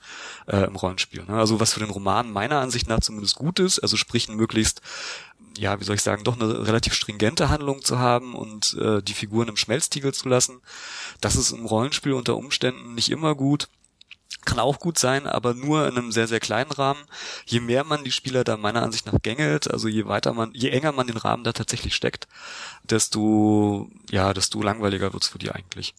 äh, 0.47 0.65
im 0.65 0.75
Rollenspiel. 0.75 1.23
Ne? 1.25 1.33
Also 1.33 1.59
was 1.59 1.73
für 1.73 1.79
den 1.79 1.89
Roman 1.89 2.31
meiner 2.31 2.59
Ansicht 2.59 2.87
nach 2.87 3.01
zumindest 3.01 3.35
gut 3.35 3.59
ist, 3.59 3.79
also 3.79 3.97
sprich 3.97 4.29
möglichst 4.29 4.81
ja, 5.57 5.79
wie 5.79 5.83
soll 5.83 5.95
ich 5.95 6.03
sagen, 6.03 6.23
doch 6.23 6.39
eine 6.39 6.67
relativ 6.67 6.93
stringente 6.93 7.49
Handlung 7.49 7.83
zu 7.83 7.99
haben 7.99 8.33
und 8.33 8.75
äh, 8.75 9.01
die 9.01 9.13
Figuren 9.13 9.49
im 9.49 9.57
Schmelztiegel 9.57 10.13
zu 10.13 10.29
lassen. 10.29 10.61
Das 11.19 11.35
ist 11.35 11.51
im 11.51 11.65
Rollenspiel 11.65 12.13
unter 12.13 12.37
Umständen 12.37 12.95
nicht 12.95 13.09
immer 13.09 13.35
gut 13.35 13.67
kann 14.45 14.59
auch 14.59 14.79
gut 14.79 14.97
sein, 14.97 15.27
aber 15.27 15.53
nur 15.53 15.87
in 15.87 15.97
einem 15.97 16.11
sehr, 16.11 16.27
sehr 16.27 16.39
kleinen 16.39 16.71
Rahmen. 16.71 17.01
Je 17.45 17.59
mehr 17.59 17.83
man 17.83 18.03
die 18.03 18.11
Spieler 18.11 18.43
da 18.43 18.57
meiner 18.57 18.81
Ansicht 18.81 19.05
nach 19.05 19.21
gängelt, 19.21 19.69
also 19.69 19.87
je 19.87 20.05
weiter 20.05 20.33
man, 20.33 20.51
je 20.53 20.69
enger 20.69 20.91
man 20.91 21.07
den 21.07 21.17
Rahmen 21.17 21.43
da 21.43 21.51
tatsächlich 21.51 21.95
steckt, 21.95 22.27
desto, 22.83 23.89
ja, 24.09 24.33
desto 24.33 24.61
langweiliger 24.61 25.13
wird's 25.13 25.27
für 25.27 25.39
die 25.39 25.51
eigentlich. 25.51 25.93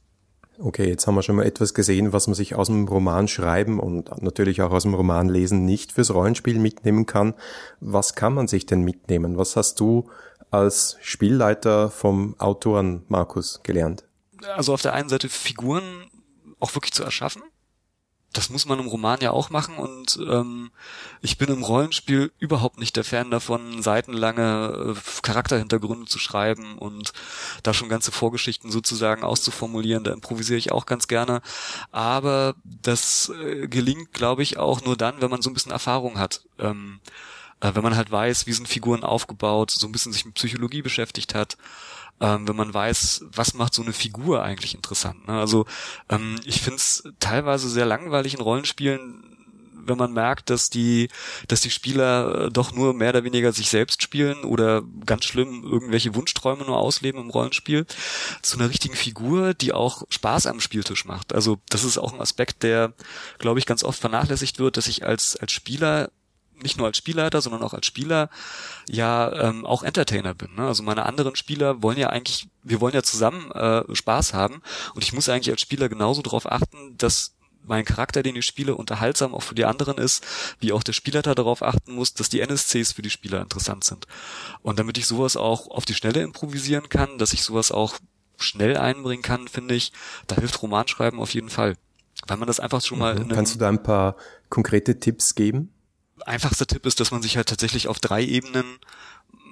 Okay, 0.59 0.89
jetzt 0.89 1.07
haben 1.07 1.15
wir 1.15 1.23
schon 1.23 1.37
mal 1.37 1.47
etwas 1.47 1.73
gesehen, 1.73 2.13
was 2.13 2.27
man 2.27 2.35
sich 2.35 2.55
aus 2.55 2.67
dem 2.67 2.87
Roman 2.87 3.29
schreiben 3.29 3.81
und 3.81 4.23
natürlich 4.23 4.61
auch 4.61 4.73
aus 4.73 4.83
dem 4.83 4.93
Roman 4.93 5.29
lesen 5.29 5.65
nicht 5.65 5.93
fürs 5.93 6.13
Rollenspiel 6.13 6.59
mitnehmen 6.59 7.07
kann. 7.07 7.35
Was 7.81 8.15
kann 8.15 8.35
man 8.35 8.47
sich 8.47 8.67
denn 8.67 8.83
mitnehmen? 8.83 9.39
Was 9.39 9.57
hast 9.57 9.81
du 9.81 10.11
als 10.51 10.99
Spielleiter 11.01 11.89
vom 11.91 12.39
Autoren 12.39 13.05
Markus 13.09 13.61
gelernt? 13.63 14.05
Also 14.55 14.75
auf 14.75 14.83
der 14.83 14.93
einen 14.93 15.09
Seite 15.09 15.31
Figuren 15.31 16.11
auch 16.59 16.75
wirklich 16.75 16.93
zu 16.93 17.05
erschaffen 17.05 17.43
das 18.33 18.49
muss 18.49 18.67
man 18.67 18.79
im 18.79 18.87
Roman 18.87 19.21
ja 19.21 19.33
auch 19.33 19.51
machen 19.51 19.77
und 19.77 20.19
ähm, 20.29 20.71
ich 21.21 21.37
bin 21.37 21.49
im 21.49 21.65
Rollenspiel 21.65 22.33
überhaupt 22.39 22.79
nicht 22.79 22.97
der 22.97 23.03
Fan 23.03 23.31
davon, 23.31 23.83
seitenlange 23.83 24.95
äh, 24.95 25.21
Charakterhintergründe 25.23 26.07
zu 26.07 26.19
schreiben 26.21 26.79
und 26.79 27.13
da 27.65 27.75
schon 27.75 27.89
ganze 27.89 28.13
Vorgeschichten 28.13 28.71
sozusagen 28.71 29.25
auszuformulieren. 29.25 30.05
Da 30.05 30.13
improvisiere 30.13 30.59
ich 30.59 30.71
auch 30.71 30.87
ganz 30.87 31.09
gerne. 31.09 31.43
Aber 31.91 32.55
das 32.65 33.31
äh, 33.31 33.67
gelingt, 33.67 34.13
glaube 34.13 34.45
ich, 34.45 34.59
auch 34.59 34.83
nur 34.85 34.97
dann, 34.97 35.21
wenn 35.21 35.31
man 35.31 35.43
so 35.43 35.51
ein 35.51 35.55
bisschen 35.55 35.73
Erfahrung 35.73 36.19
hat. 36.19 36.43
Ähm, 36.59 37.01
äh, 37.61 37.75
wenn 37.75 37.83
man 37.83 37.97
halt 37.97 38.13
weiß, 38.13 38.47
wie 38.47 38.53
sind 38.53 38.69
Figuren 38.69 39.03
aufgebaut, 39.03 39.73
so 39.73 39.89
ein 39.89 39.93
bisschen 39.93 40.13
sich 40.13 40.25
mit 40.25 40.35
Psychologie 40.35 40.83
beschäftigt 40.83 41.35
hat 41.35 41.57
ähm, 42.21 42.47
wenn 42.47 42.57
man 42.57 42.73
weiß, 42.73 43.25
was 43.33 43.55
macht 43.55 43.75
so 43.75 43.83
eine 43.83 43.93
Figur 43.93 44.43
eigentlich 44.43 44.75
interessant. 44.75 45.27
Ne? 45.27 45.39
Also 45.39 45.67
ähm, 46.09 46.41
ich 46.45 46.61
finde 46.61 46.77
es 46.77 47.03
teilweise 47.19 47.69
sehr 47.69 47.87
langweilig 47.87 48.35
in 48.35 48.41
Rollenspielen, 48.41 49.25
wenn 49.87 49.99
man 49.99 50.13
merkt, 50.13 50.51
dass 50.51 50.71
die, 50.71 51.09
dass 51.49 51.61
die 51.61 51.71
Spieler 51.71 52.47
äh, 52.47 52.51
doch 52.51 52.73
nur 52.73 52.95
mehr 52.95 53.11
oder 53.11 53.25
weniger 53.25 53.53
sich 53.53 53.71
selbst 53.71 54.03
spielen 54.03 54.45
oder 54.45 54.83
ganz 55.07 55.25
schlimm 55.25 55.65
irgendwelche 55.65 56.15
Wunschträume 56.15 56.65
nur 56.65 56.79
ausleben 56.79 57.21
im 57.21 57.31
Rollenspiel, 57.31 57.87
zu 58.43 58.59
einer 58.59 58.71
richtigen 58.71 58.95
Figur, 58.95 59.55
die 59.55 59.73
auch 59.73 60.05
Spaß 60.11 60.47
am 60.47 60.61
Spieltisch 60.61 61.05
macht. 61.05 61.35
Also 61.35 61.59
das 61.69 61.85
ist 61.85 61.99
auch 61.99 62.13
ein 62.13 62.21
Aspekt, 62.21 62.63
der, 62.63 62.93
glaube 63.39 63.59
ich, 63.59 63.67
ganz 63.67 63.83
oft 63.83 64.01
vernachlässigt 64.01 64.59
wird, 64.59 64.77
dass 64.77 64.87
ich 64.87 65.05
als, 65.05 65.37
als 65.37 65.53
Spieler 65.53 66.11
nicht 66.63 66.77
nur 66.77 66.87
als 66.87 66.97
Spielleiter, 66.97 67.41
sondern 67.41 67.63
auch 67.63 67.75
als 67.75 67.87
Spieler 67.87 68.31
ja 68.89 69.33
ähm, 69.33 69.67
auch 69.67 69.83
Entertainer 69.83 70.35
bin. 70.35 70.55
Ne? 70.55 70.67
Also 70.67 70.83
meine 70.83 71.07
anderen 71.07 71.37
Spieler 71.37 71.83
wollen 71.83 71.99
ja 71.99 72.09
eigentlich, 72.09 72.49
wir 72.63 72.81
wollen 72.81 72.95
ja 72.95 73.03
zusammen 73.03 73.51
äh, 73.53 73.83
Spaß 73.95 74.35
haben 74.35 74.63
und 74.95 75.03
ich 75.03 75.13
muss 75.13 75.29
eigentlich 75.29 75.51
als 75.51 75.61
Spieler 75.61 75.89
genauso 75.89 76.23
darauf 76.23 76.51
achten, 76.51 76.97
dass 76.97 77.35
mein 77.63 77.85
Charakter, 77.85 78.23
den 78.23 78.37
ich 78.37 78.47
spiele, 78.47 78.75
unterhaltsam 78.75 79.35
auch 79.35 79.43
für 79.43 79.55
die 79.55 79.65
anderen 79.65 79.99
ist, 79.99 80.27
wie 80.61 80.73
auch 80.73 80.83
der 80.83 80.93
Spielleiter 80.93 81.35
darauf 81.35 81.63
achten 81.63 81.95
muss, 81.95 82.15
dass 82.15 82.29
die 82.29 82.41
NSCs 82.41 82.93
für 82.93 83.03
die 83.03 83.11
Spieler 83.11 83.41
interessant 83.41 83.85
sind. 83.85 84.07
Und 84.63 84.79
damit 84.79 84.99
ich 84.99 85.07
sowas 85.07 85.37
auch 85.37 85.69
auf 85.69 85.85
die 85.85 85.95
Schnelle 85.95 86.23
improvisieren 86.23 86.89
kann, 86.89 87.19
dass 87.19 87.33
ich 87.33 87.43
sowas 87.43 87.71
auch 87.71 87.99
schnell 88.39 88.77
einbringen 88.77 89.23
kann, 89.23 89.49
finde 89.49 89.75
ich, 89.75 89.93
da 90.27 90.37
hilft 90.37 90.63
Romanschreiben 90.63 91.21
auf 91.21 91.35
jeden 91.35 91.51
Fall. 91.51 91.77
Weil 92.27 92.37
man 92.37 92.47
das 92.47 92.61
einfach 92.61 92.83
schon 92.83 92.99
mal. 92.99 93.19
Mhm. 93.19 93.29
Kannst 93.29 93.55
du 93.55 93.59
da 93.59 93.69
ein 93.69 93.83
paar 93.83 94.17
konkrete 94.49 94.99
Tipps 94.99 95.35
geben? 95.35 95.73
Einfachster 96.27 96.67
Tipp 96.67 96.87
ist, 96.87 97.01
dass 97.01 97.11
man 97.11 97.23
sich 97.23 97.37
halt 97.37 97.49
tatsächlich 97.49 97.89
auf 97.89 98.01
drei 98.01 98.25
Ebenen 98.25 98.79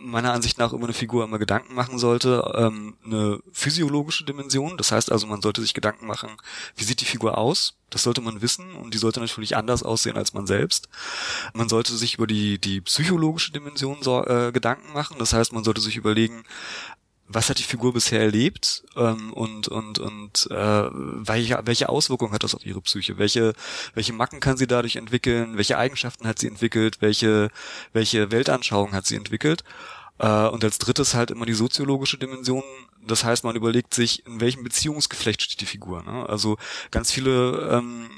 meiner 0.01 0.33
Ansicht 0.33 0.59
nach 0.59 0.73
über 0.73 0.85
eine 0.85 0.93
Figur 0.93 1.25
immer 1.25 1.39
Gedanken 1.39 1.75
machen 1.75 1.99
sollte. 1.99 2.53
Ähm, 2.57 2.97
eine 3.05 3.41
physiologische 3.53 4.25
Dimension, 4.25 4.77
das 4.77 4.93
heißt 4.93 5.11
also, 5.11 5.27
man 5.27 5.43
sollte 5.43 5.61
sich 5.61 5.75
Gedanken 5.75 6.07
machen, 6.07 6.31
wie 6.77 6.85
sieht 6.85 7.01
die 7.01 7.05
Figur 7.05 7.37
aus? 7.37 7.75
Das 7.91 8.03
sollte 8.03 8.21
man 8.21 8.43
wissen 8.43 8.75
und 8.77 8.95
die 8.95 8.99
sollte 8.99 9.21
natürlich 9.21 9.57
anders 9.57 9.83
aussehen 9.83 10.17
als 10.17 10.35
man 10.35 10.47
selbst. 10.47 10.89
Man 11.55 11.69
sollte 11.69 11.97
sich 11.97 12.15
über 12.15 12.27
die, 12.27 12.59
die 12.59 12.81
psychologische 12.83 13.53
Dimension 13.53 13.99
so, 14.03 14.25
äh, 14.25 14.53
Gedanken 14.53 14.93
machen, 14.93 15.17
das 15.19 15.33
heißt, 15.33 15.53
man 15.53 15.65
sollte 15.65 15.81
sich 15.81 15.97
überlegen, 15.97 16.45
was 17.29 17.51
hat 17.51 17.59
die 17.59 17.65
Figur 17.65 17.93
bisher 17.93 18.21
erlebt 18.21 18.85
ähm, 18.97 19.33
und 19.35 19.69
und 19.69 19.99
und 19.99 20.49
äh, 20.51 20.55
welche, 20.91 21.61
welche 21.65 21.89
Auswirkungen 21.89 22.33
hat 22.33 22.43
das 22.43 22.55
auf 22.55 22.65
ihre 22.65 22.81
Psyche? 22.81 23.19
Welche 23.19 23.53
welche 23.95 24.13
Macken 24.15 24.41
kann 24.41 24.57
sie 24.57 24.67
dadurch 24.67 24.97
entwickeln? 24.97 25.57
Welche 25.57 25.77
Eigenschaften 25.77 26.27
hat 26.27 26.39
sie 26.39 26.49
entwickelt? 26.49 26.99
Welche 27.01 27.51
welche 27.93 28.31
Weltanschauung 28.31 28.93
hat 28.93 29.07
sie 29.07 29.17
entwickelt? 29.17 29.63
Äh, 30.19 30.49
und 30.49 30.65
als 30.65 30.79
drittes 30.79 31.15
halt 31.15 31.31
immer 31.31 31.47
die 31.47 31.55
soziologische 31.55 32.19
Dimension. 32.19 32.65
Das 33.07 33.25
heißt, 33.25 33.45
man 33.45 33.57
überlegt 33.57 33.95
sich, 33.95 34.27
in 34.27 34.41
welchem 34.41 34.65
Beziehungsgeflecht 34.65 35.43
steht 35.43 35.61
die 35.61 35.67
Figur. 35.67 36.03
Ne? 36.03 36.29
Also 36.29 36.57
ganz 36.91 37.13
viele 37.13 37.71
ähm, 37.73 38.11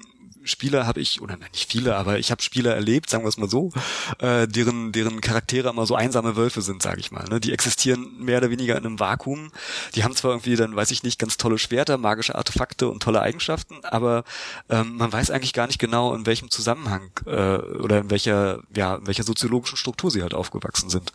Spieler 0.45 0.87
habe 0.87 1.01
ich, 1.01 1.21
oder 1.21 1.37
nicht 1.37 1.71
viele, 1.71 1.97
aber 1.97 2.19
ich 2.19 2.31
habe 2.31 2.43
Spieler 2.43 2.75
erlebt, 2.75 3.11
sagen 3.11 3.25
wir 3.25 3.29
es 3.29 3.37
mal 3.37 3.49
so, 3.49 3.73
äh, 4.19 4.47
deren, 4.49 4.93
deren 4.93 5.21
Charaktere 5.21 5.69
immer 5.69 5.87
so 5.87 5.95
einsame 5.95 6.37
Wölfe 6.37 6.63
sind, 6.63 6.83
sage 6.83 7.01
ich 7.01 7.11
mal. 7.11 7.25
Ne? 7.29 7.41
Die 7.41 7.53
existieren 7.53 8.19
mehr 8.19 8.39
oder 8.39 8.51
weniger 8.51 8.77
in 8.77 8.85
einem 8.85 9.01
Vakuum. 9.01 9.51
Die 9.95 10.05
haben 10.05 10.15
zwar 10.15 10.33
irgendwie 10.33 10.57
dann, 10.57 10.75
weiß 10.75 10.91
ich 10.91 11.03
nicht, 11.03 11.19
ganz 11.19 11.37
tolle 11.37 11.59
Schwerter, 11.59 11.99
magische 11.99 12.35
Artefakte 12.35 12.89
und 12.89 13.03
tolle 13.03 13.21
Eigenschaften, 13.23 13.77
aber 13.85 14.25
ähm, 14.69 14.97
man 14.97 15.13
weiß 15.13 15.31
eigentlich 15.31 15.53
gar 15.53 15.67
nicht 15.67 15.79
genau, 15.79 16.15
in 16.15 16.27
welchem 16.27 16.51
Zusammenhang 16.51 17.11
äh, 17.27 17.57
oder 17.57 17.99
in 17.99 18.11
welcher, 18.11 18.61
ja, 18.75 18.97
in 18.97 19.07
welcher 19.07 19.25
soziologischen 19.25 19.77
Struktur 19.77 20.11
sie 20.11 20.23
halt 20.23 20.35
aufgewachsen 20.35 20.91
sind. 20.91 21.13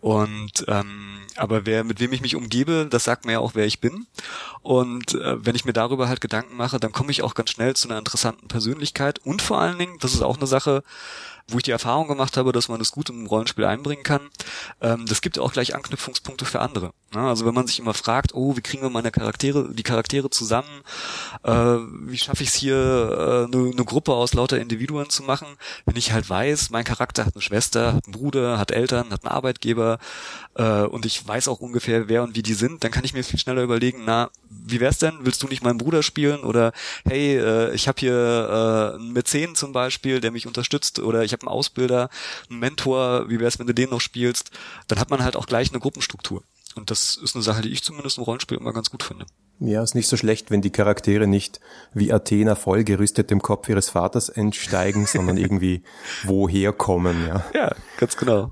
Und 0.00 0.64
ähm, 0.68 1.18
aber 1.36 1.66
wer, 1.66 1.84
mit 1.84 2.00
wem 2.00 2.12
ich 2.12 2.20
mich 2.20 2.36
umgebe, 2.36 2.86
das 2.88 3.04
sagt 3.04 3.24
mir 3.24 3.32
ja 3.32 3.38
auch, 3.40 3.54
wer 3.54 3.66
ich 3.66 3.80
bin. 3.80 4.06
Und 4.62 5.14
äh, 5.14 5.44
wenn 5.44 5.56
ich 5.56 5.64
mir 5.64 5.72
darüber 5.72 6.08
halt 6.08 6.20
Gedanken 6.20 6.56
mache, 6.56 6.78
dann 6.78 6.92
komme 6.92 7.10
ich 7.10 7.22
auch 7.22 7.34
ganz 7.34 7.50
schnell 7.50 7.74
zu 7.74 7.88
einer 7.88 7.98
interessanten 7.98 8.48
Persönlichkeit 8.54 9.18
und 9.18 9.42
vor 9.42 9.58
allen 9.60 9.80
Dingen, 9.80 9.98
das 9.98 10.14
ist 10.14 10.22
auch 10.22 10.36
eine 10.36 10.46
Sache, 10.46 10.84
wo 11.48 11.56
ich 11.56 11.64
die 11.64 11.72
Erfahrung 11.72 12.06
gemacht 12.06 12.36
habe, 12.36 12.52
dass 12.52 12.68
man 12.68 12.78
das 12.78 12.92
gut 12.92 13.10
im 13.10 13.26
Rollenspiel 13.26 13.64
einbringen 13.64 14.04
kann. 14.04 14.30
Ähm, 14.80 15.06
das 15.08 15.22
gibt 15.22 15.40
auch 15.40 15.52
gleich 15.52 15.74
Anknüpfungspunkte 15.74 16.44
für 16.44 16.60
andere. 16.60 16.92
Ne? 17.14 17.20
Also 17.20 17.46
wenn 17.46 17.54
man 17.54 17.66
sich 17.66 17.78
immer 17.78 17.94
fragt, 17.94 18.34
oh, 18.34 18.56
wie 18.56 18.60
kriegen 18.60 18.82
wir 18.82 18.90
meine 18.90 19.10
Charaktere, 19.10 19.72
die 19.72 19.82
Charaktere 19.82 20.30
zusammen? 20.30 20.82
Äh, 21.42 21.52
wie 21.52 22.18
schaffe 22.18 22.42
ich 22.42 22.50
es 22.50 22.54
hier, 22.54 22.76
äh, 22.76 23.54
eine, 23.54 23.70
eine 23.70 23.84
Gruppe 23.84 24.12
aus 24.12 24.34
lauter 24.34 24.60
Individuen 24.60 25.10
zu 25.10 25.22
machen? 25.22 25.46
Wenn 25.84 25.96
ich 25.96 26.12
halt 26.12 26.28
weiß, 26.28 26.70
mein 26.70 26.84
Charakter 26.84 27.26
hat 27.26 27.34
eine 27.34 27.42
Schwester, 27.42 27.94
hat 27.94 28.06
einen 28.06 28.12
Bruder, 28.12 28.58
hat 28.58 28.70
Eltern, 28.70 29.10
hat 29.10 29.24
einen 29.24 29.32
Arbeitgeber 29.32 29.98
äh, 30.54 30.82
und 30.82 31.06
ich 31.06 31.26
weiß 31.26 31.48
auch 31.48 31.60
ungefähr, 31.60 32.08
wer 32.08 32.22
und 32.22 32.36
wie 32.36 32.42
die 32.42 32.54
sind, 32.54 32.84
dann 32.84 32.90
kann 32.90 33.04
ich 33.04 33.14
mir 33.14 33.24
viel 33.24 33.38
schneller 33.38 33.62
überlegen, 33.62 34.02
na, 34.04 34.30
wie 34.48 34.80
wär's 34.80 34.98
denn? 34.98 35.18
Willst 35.20 35.42
du 35.42 35.48
nicht 35.48 35.62
meinen 35.62 35.78
Bruder 35.78 36.02
spielen? 36.02 36.40
Oder 36.40 36.72
hey, 37.04 37.36
äh, 37.36 37.74
ich 37.74 37.88
habe 37.88 38.00
hier 38.00 38.14
äh, 38.14 38.94
einen 38.96 39.12
Mäzen 39.12 39.54
zum 39.54 39.72
Beispiel, 39.72 40.20
der 40.20 40.30
mich 40.30 40.46
unterstützt, 40.46 40.98
oder 41.00 41.22
ich 41.22 41.32
habe 41.32 41.42
einen 41.42 41.48
Ausbilder, 41.48 42.08
einen 42.50 42.60
Mentor, 42.60 43.28
wie 43.28 43.40
wär's, 43.40 43.58
wenn 43.58 43.66
du 43.66 43.74
den 43.74 43.90
noch 43.90 44.00
spielst? 44.00 44.50
Dann 44.88 44.98
hat 44.98 45.10
man 45.10 45.22
halt 45.22 45.36
auch 45.36 45.46
gleich 45.46 45.70
eine 45.70 45.80
Gruppenstruktur. 45.80 46.42
Und 46.76 46.90
das 46.90 47.16
ist 47.16 47.34
eine 47.36 47.42
Sache, 47.42 47.62
die 47.62 47.70
ich 47.70 47.82
zumindest 47.82 48.18
im 48.18 48.24
Rollenspiel 48.24 48.58
immer 48.58 48.72
ganz 48.72 48.90
gut 48.90 49.02
finde. 49.02 49.26
Ja, 49.60 49.82
ist 49.82 49.94
nicht 49.94 50.08
so 50.08 50.16
schlecht, 50.16 50.50
wenn 50.50 50.60
die 50.60 50.70
Charaktere 50.70 51.26
nicht 51.26 51.60
wie 51.92 52.12
Athena 52.12 52.56
voll 52.56 52.82
gerüstet 52.84 53.30
dem 53.30 53.40
Kopf 53.40 53.68
ihres 53.68 53.90
Vaters 53.90 54.28
entsteigen, 54.28 55.06
sondern 55.12 55.36
irgendwie 55.36 55.82
woher 56.24 56.72
kommen, 56.72 57.26
ja. 57.26 57.44
Ja, 57.54 57.74
ganz 57.96 58.16
genau. 58.16 58.50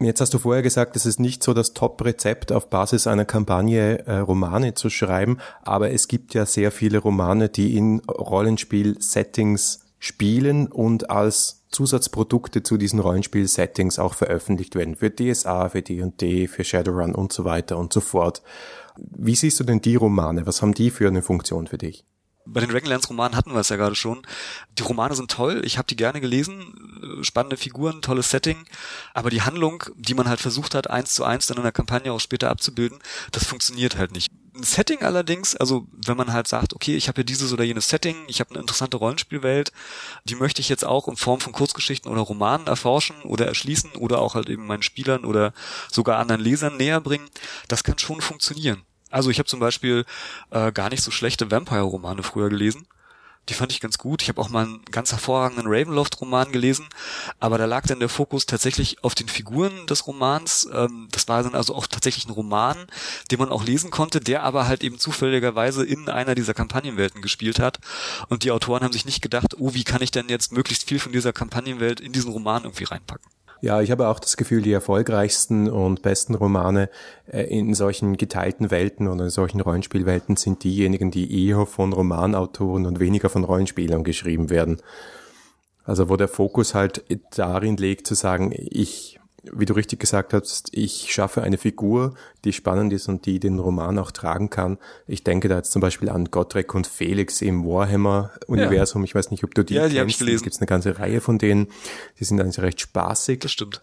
Jetzt 0.00 0.20
hast 0.20 0.34
du 0.34 0.38
vorher 0.38 0.62
gesagt, 0.62 0.96
es 0.96 1.06
ist 1.06 1.20
nicht 1.20 1.44
so 1.44 1.54
das 1.54 1.72
Top-Rezept, 1.72 2.50
auf 2.50 2.68
Basis 2.68 3.06
einer 3.06 3.24
Kampagne 3.24 4.00
äh, 4.06 4.18
Romane 4.18 4.74
zu 4.74 4.90
schreiben, 4.90 5.38
aber 5.62 5.92
es 5.92 6.08
gibt 6.08 6.34
ja 6.34 6.46
sehr 6.46 6.72
viele 6.72 6.98
Romane, 6.98 7.48
die 7.48 7.76
in 7.76 8.00
Rollenspiel-Settings 8.00 9.84
spielen 10.00 10.66
und 10.66 11.10
als 11.10 11.63
Zusatzprodukte 11.74 12.62
zu 12.62 12.76
diesen 12.76 13.00
Rollenspiel-Settings 13.00 13.98
auch 13.98 14.14
veröffentlicht 14.14 14.74
werden. 14.74 14.96
Für 14.96 15.10
DSA, 15.10 15.68
für 15.68 15.82
D&D, 15.82 16.48
für 16.48 16.64
Shadowrun 16.64 17.14
und 17.14 17.32
so 17.32 17.44
weiter 17.44 17.76
und 17.76 17.92
so 17.92 18.00
fort. 18.00 18.42
Wie 18.96 19.34
siehst 19.34 19.58
du 19.60 19.64
denn 19.64 19.80
die 19.80 19.96
Romane? 19.96 20.46
Was 20.46 20.62
haben 20.62 20.74
die 20.74 20.90
für 20.90 21.08
eine 21.08 21.22
Funktion 21.22 21.66
für 21.66 21.78
dich? 21.78 22.04
Bei 22.46 22.60
den 22.60 22.70
Dragonlance-Romanen 22.70 23.36
hatten 23.36 23.52
wir 23.52 23.60
es 23.60 23.70
ja 23.70 23.76
gerade 23.76 23.94
schon. 23.94 24.22
Die 24.78 24.82
Romane 24.82 25.14
sind 25.14 25.30
toll, 25.30 25.62
ich 25.64 25.78
habe 25.78 25.86
die 25.86 25.96
gerne 25.96 26.20
gelesen, 26.20 27.18
spannende 27.22 27.56
Figuren, 27.56 28.02
tolles 28.02 28.30
Setting, 28.30 28.58
aber 29.14 29.30
die 29.30 29.42
Handlung, 29.42 29.82
die 29.96 30.14
man 30.14 30.28
halt 30.28 30.40
versucht 30.40 30.74
hat, 30.74 30.90
eins 30.90 31.14
zu 31.14 31.24
eins 31.24 31.46
dann 31.46 31.56
in 31.56 31.62
der 31.62 31.72
Kampagne 31.72 32.12
auch 32.12 32.20
später 32.20 32.50
abzubilden, 32.50 32.98
das 33.32 33.44
funktioniert 33.44 33.96
halt 33.96 34.12
nicht. 34.12 34.30
Ein 34.56 34.62
Setting 34.62 35.02
allerdings, 35.02 35.56
also 35.56 35.88
wenn 35.90 36.16
man 36.16 36.32
halt 36.32 36.46
sagt, 36.46 36.74
okay, 36.74 36.94
ich 36.94 37.08
habe 37.08 37.16
hier 37.16 37.24
dieses 37.24 37.52
oder 37.52 37.64
jenes 37.64 37.88
Setting, 37.88 38.14
ich 38.28 38.38
habe 38.38 38.50
eine 38.50 38.60
interessante 38.60 38.96
Rollenspielwelt, 38.96 39.72
die 40.24 40.36
möchte 40.36 40.60
ich 40.60 40.68
jetzt 40.68 40.84
auch 40.84 41.08
in 41.08 41.16
Form 41.16 41.40
von 41.40 41.52
Kurzgeschichten 41.52 42.08
oder 42.10 42.20
Romanen 42.20 42.68
erforschen 42.68 43.16
oder 43.22 43.46
erschließen 43.48 43.92
oder 43.96 44.20
auch 44.20 44.34
halt 44.36 44.48
eben 44.48 44.66
meinen 44.66 44.82
Spielern 44.82 45.24
oder 45.24 45.52
sogar 45.90 46.18
anderen 46.18 46.40
Lesern 46.40 46.76
näher 46.76 47.00
bringen, 47.00 47.28
das 47.66 47.82
kann 47.82 47.98
schon 47.98 48.20
funktionieren. 48.20 48.82
Also 49.10 49.28
ich 49.30 49.38
habe 49.38 49.48
zum 49.48 49.58
Beispiel 49.58 50.04
äh, 50.50 50.70
gar 50.70 50.88
nicht 50.88 51.02
so 51.02 51.10
schlechte 51.10 51.50
Vampire-Romane 51.50 52.22
früher 52.22 52.48
gelesen. 52.48 52.86
Die 53.48 53.54
fand 53.54 53.72
ich 53.72 53.80
ganz 53.80 53.98
gut. 53.98 54.22
Ich 54.22 54.28
habe 54.28 54.40
auch 54.40 54.48
mal 54.48 54.64
einen 54.64 54.84
ganz 54.90 55.12
hervorragenden 55.12 55.66
Ravenloft-Roman 55.66 56.50
gelesen, 56.50 56.88
aber 57.40 57.58
da 57.58 57.66
lag 57.66 57.86
dann 57.86 58.00
der 58.00 58.08
Fokus 58.08 58.46
tatsächlich 58.46 59.04
auf 59.04 59.14
den 59.14 59.28
Figuren 59.28 59.86
des 59.86 60.06
Romans. 60.06 60.68
Ähm, 60.72 61.08
das 61.10 61.28
war 61.28 61.42
dann 61.42 61.54
also 61.54 61.74
auch 61.74 61.86
tatsächlich 61.86 62.26
ein 62.26 62.32
Roman, 62.32 62.76
den 63.30 63.38
man 63.38 63.50
auch 63.50 63.64
lesen 63.64 63.90
konnte, 63.90 64.20
der 64.20 64.42
aber 64.42 64.66
halt 64.66 64.82
eben 64.82 64.98
zufälligerweise 64.98 65.84
in 65.84 66.08
einer 66.08 66.34
dieser 66.34 66.54
Kampagnenwelten 66.54 67.20
gespielt 67.20 67.58
hat. 67.58 67.80
Und 68.28 68.44
die 68.44 68.50
Autoren 68.50 68.82
haben 68.82 68.92
sich 68.92 69.04
nicht 69.04 69.20
gedacht, 69.20 69.54
oh, 69.58 69.74
wie 69.74 69.84
kann 69.84 70.02
ich 70.02 70.10
denn 70.10 70.28
jetzt 70.28 70.52
möglichst 70.52 70.88
viel 70.88 70.98
von 70.98 71.12
dieser 71.12 71.32
Kampagnenwelt 71.32 72.00
in 72.00 72.12
diesen 72.12 72.32
Roman 72.32 72.64
irgendwie 72.64 72.84
reinpacken. 72.84 73.30
Ja, 73.64 73.80
ich 73.80 73.90
habe 73.90 74.08
auch 74.08 74.20
das 74.20 74.36
Gefühl, 74.36 74.60
die 74.60 74.72
erfolgreichsten 74.72 75.70
und 75.70 76.02
besten 76.02 76.34
Romane 76.34 76.90
äh, 77.32 77.44
in 77.44 77.72
solchen 77.72 78.18
geteilten 78.18 78.70
Welten 78.70 79.08
oder 79.08 79.24
in 79.24 79.30
solchen 79.30 79.62
Rollenspielwelten 79.62 80.36
sind 80.36 80.64
diejenigen, 80.64 81.10
die 81.10 81.48
eher 81.48 81.64
von 81.64 81.94
Romanautoren 81.94 82.84
und 82.84 83.00
weniger 83.00 83.30
von 83.30 83.42
Rollenspielern 83.42 84.04
geschrieben 84.04 84.50
werden. 84.50 84.82
Also 85.82 86.10
wo 86.10 86.16
der 86.18 86.28
Fokus 86.28 86.74
halt 86.74 87.04
darin 87.34 87.78
liegt 87.78 88.06
zu 88.06 88.14
sagen, 88.14 88.52
ich 88.54 89.18
wie 89.52 89.64
du 89.64 89.74
richtig 89.74 90.00
gesagt 90.00 90.32
hast, 90.32 90.70
ich 90.72 91.12
schaffe 91.12 91.42
eine 91.42 91.58
Figur, 91.58 92.14
die 92.44 92.52
spannend 92.52 92.92
ist 92.92 93.08
und 93.08 93.26
die 93.26 93.40
den 93.40 93.58
Roman 93.58 93.98
auch 93.98 94.10
tragen 94.10 94.50
kann. 94.50 94.78
Ich 95.06 95.24
denke 95.24 95.48
da 95.48 95.56
jetzt 95.56 95.72
zum 95.72 95.80
Beispiel 95.80 96.08
an 96.08 96.26
Gottrek 96.30 96.74
und 96.74 96.86
Felix 96.86 97.42
im 97.42 97.64
Warhammer-Universum. 97.64 99.02
Ja. 99.02 99.04
Ich 99.04 99.14
weiß 99.14 99.30
nicht, 99.30 99.44
ob 99.44 99.54
du 99.54 99.64
die 99.64 99.74
Ja, 99.74 99.88
die 99.88 99.96
gelesen. 99.96 100.36
Es 100.36 100.42
gibt 100.42 100.56
eine 100.58 100.66
ganze 100.66 100.98
Reihe 100.98 101.20
von 101.20 101.38
denen. 101.38 101.68
Die 102.18 102.24
sind 102.24 102.40
eigentlich 102.40 102.60
recht 102.60 102.80
spaßig. 102.80 103.40
Das 103.40 103.50
stimmt. 103.50 103.82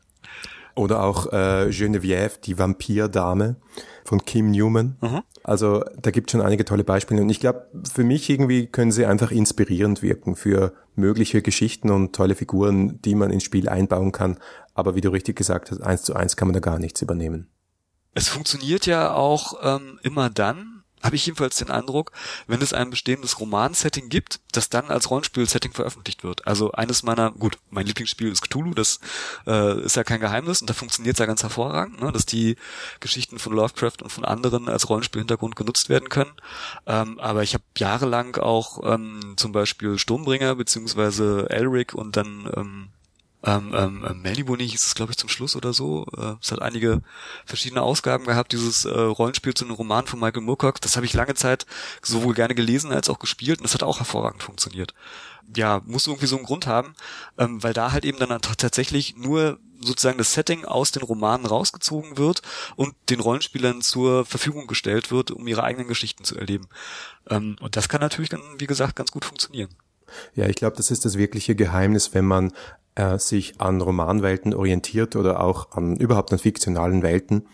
Oder 0.75 1.03
auch 1.03 1.27
äh, 1.33 1.69
Geneviève, 1.69 2.39
die 2.43 2.57
Vampirdame 2.57 3.57
von 4.05 4.23
Kim 4.23 4.51
Newman. 4.51 4.97
Mhm. 5.01 5.21
Also 5.43 5.83
da 6.01 6.11
gibt 6.11 6.29
es 6.29 6.31
schon 6.31 6.41
einige 6.41 6.65
tolle 6.65 6.83
Beispiele. 6.83 7.21
Und 7.21 7.29
ich 7.29 7.39
glaube, 7.39 7.67
für 7.91 8.03
mich 8.03 8.29
irgendwie 8.29 8.67
können 8.67 8.91
sie 8.91 9.05
einfach 9.05 9.31
inspirierend 9.31 10.01
wirken 10.01 10.35
für 10.35 10.73
mögliche 10.95 11.41
Geschichten 11.41 11.89
und 11.89 12.13
tolle 12.13 12.35
Figuren, 12.35 13.01
die 13.01 13.15
man 13.15 13.31
ins 13.31 13.43
Spiel 13.43 13.69
einbauen 13.69 14.11
kann. 14.11 14.37
Aber 14.73 14.95
wie 14.95 15.01
du 15.01 15.09
richtig 15.09 15.35
gesagt 15.35 15.71
hast, 15.71 15.81
eins 15.81 16.03
zu 16.03 16.15
eins 16.15 16.35
kann 16.35 16.47
man 16.47 16.53
da 16.53 16.59
gar 16.59 16.79
nichts 16.79 17.01
übernehmen. 17.01 17.49
Es 18.13 18.27
funktioniert 18.27 18.85
ja 18.85 19.13
auch 19.13 19.53
ähm, 19.63 19.99
immer 20.03 20.29
dann, 20.29 20.81
habe 21.03 21.15
ich 21.15 21.25
jedenfalls 21.25 21.57
den 21.57 21.71
Eindruck, 21.71 22.11
wenn 22.47 22.61
es 22.61 22.73
ein 22.73 22.89
bestehendes 22.89 23.39
Roman-Setting 23.39 24.09
gibt, 24.09 24.39
das 24.51 24.69
dann 24.69 24.89
als 24.89 25.09
Rollenspiel-Setting 25.09 25.73
veröffentlicht 25.73 26.23
wird. 26.23 26.45
Also 26.45 26.71
eines 26.73 27.03
meiner, 27.03 27.31
gut, 27.31 27.57
mein 27.69 27.85
Lieblingsspiel 27.85 28.31
ist 28.31 28.41
Cthulhu, 28.41 28.73
das 28.73 28.99
äh, 29.47 29.81
ist 29.81 29.95
ja 29.95 30.03
kein 30.03 30.19
Geheimnis 30.19 30.61
und 30.61 30.69
da 30.69 30.73
funktioniert 30.73 31.15
es 31.15 31.19
ja 31.19 31.25
ganz 31.25 31.43
hervorragend, 31.43 32.01
ne, 32.01 32.11
dass 32.11 32.25
die 32.25 32.55
Geschichten 32.99 33.39
von 33.39 33.53
Lovecraft 33.53 34.03
und 34.03 34.11
von 34.11 34.25
anderen 34.25 34.69
als 34.69 34.89
Rollenspielhintergrund 34.89 35.55
genutzt 35.55 35.89
werden 35.89 36.09
können. 36.09 36.33
Ähm, 36.85 37.19
aber 37.19 37.43
ich 37.43 37.53
habe 37.53 37.63
jahrelang 37.77 38.35
auch 38.37 38.81
ähm, 38.83 39.33
zum 39.37 39.51
Beispiel 39.51 39.97
Sturmbringer 39.97 40.55
beziehungsweise 40.55 41.49
Elric 41.49 41.93
und 41.93 42.15
dann 42.15 42.51
ähm, 42.55 42.80
ähm, 43.43 43.73
ähm, 43.73 44.05
ähm, 44.07 44.21
Meliboni 44.21 44.67
hieß 44.67 44.85
es, 44.85 44.95
glaube 44.95 45.11
ich, 45.11 45.17
zum 45.17 45.29
Schluss 45.29 45.55
oder 45.55 45.73
so. 45.73 46.05
Äh, 46.15 46.35
es 46.41 46.51
hat 46.51 46.61
einige 46.61 47.01
verschiedene 47.45 47.81
Ausgaben 47.81 48.25
gehabt, 48.25 48.51
dieses 48.51 48.85
äh, 48.85 48.91
Rollenspiel 48.91 49.53
zu 49.53 49.65
einem 49.65 49.73
Roman 49.73 50.05
von 50.05 50.19
Michael 50.19 50.43
Moorcock. 50.43 50.79
Das 50.81 50.95
habe 50.95 51.05
ich 51.05 51.13
lange 51.13 51.33
Zeit 51.33 51.65
sowohl 52.03 52.35
gerne 52.35 52.53
gelesen 52.53 52.91
als 52.91 53.09
auch 53.09 53.19
gespielt 53.19 53.59
und 53.59 53.63
das 53.63 53.73
hat 53.73 53.83
auch 53.83 53.99
hervorragend 53.99 54.43
funktioniert. 54.43 54.93
Ja, 55.55 55.81
muss 55.85 56.07
irgendwie 56.07 56.27
so 56.27 56.37
einen 56.37 56.45
Grund 56.45 56.67
haben, 56.67 56.93
ähm, 57.37 57.61
weil 57.63 57.73
da 57.73 57.91
halt 57.91 58.05
eben 58.05 58.19
dann 58.19 58.41
tatsächlich 58.41 59.17
nur 59.17 59.59
sozusagen 59.81 60.19
das 60.19 60.33
Setting 60.33 60.65
aus 60.65 60.91
den 60.91 61.01
Romanen 61.01 61.47
rausgezogen 61.47 62.17
wird 62.17 62.43
und 62.75 62.93
den 63.09 63.19
Rollenspielern 63.19 63.81
zur 63.81 64.25
Verfügung 64.25 64.67
gestellt 64.67 65.09
wird, 65.09 65.31
um 65.31 65.47
ihre 65.47 65.63
eigenen 65.63 65.87
Geschichten 65.87 66.23
zu 66.23 66.37
erleben. 66.37 66.67
Ähm, 67.27 67.55
und 67.59 67.75
das 67.75 67.89
kann 67.89 68.01
natürlich 68.01 68.29
dann, 68.29 68.41
wie 68.57 68.67
gesagt, 68.67 68.95
ganz 68.95 69.11
gut 69.11 69.25
funktionieren. 69.25 69.69
Ja, 70.35 70.47
ich 70.47 70.55
glaube, 70.55 70.77
das 70.77 70.91
ist 70.91 71.05
das 71.05 71.17
wirkliche 71.17 71.55
Geheimnis, 71.55 72.13
wenn 72.13 72.25
man 72.25 72.53
äh, 72.95 73.17
sich 73.17 73.59
an 73.59 73.81
Romanwelten 73.81 74.53
orientiert 74.53 75.15
oder 75.15 75.41
auch 75.41 75.71
an 75.71 75.95
überhaupt 75.95 76.31
an 76.33 76.39
fiktionalen 76.39 77.03
Welten 77.03 77.47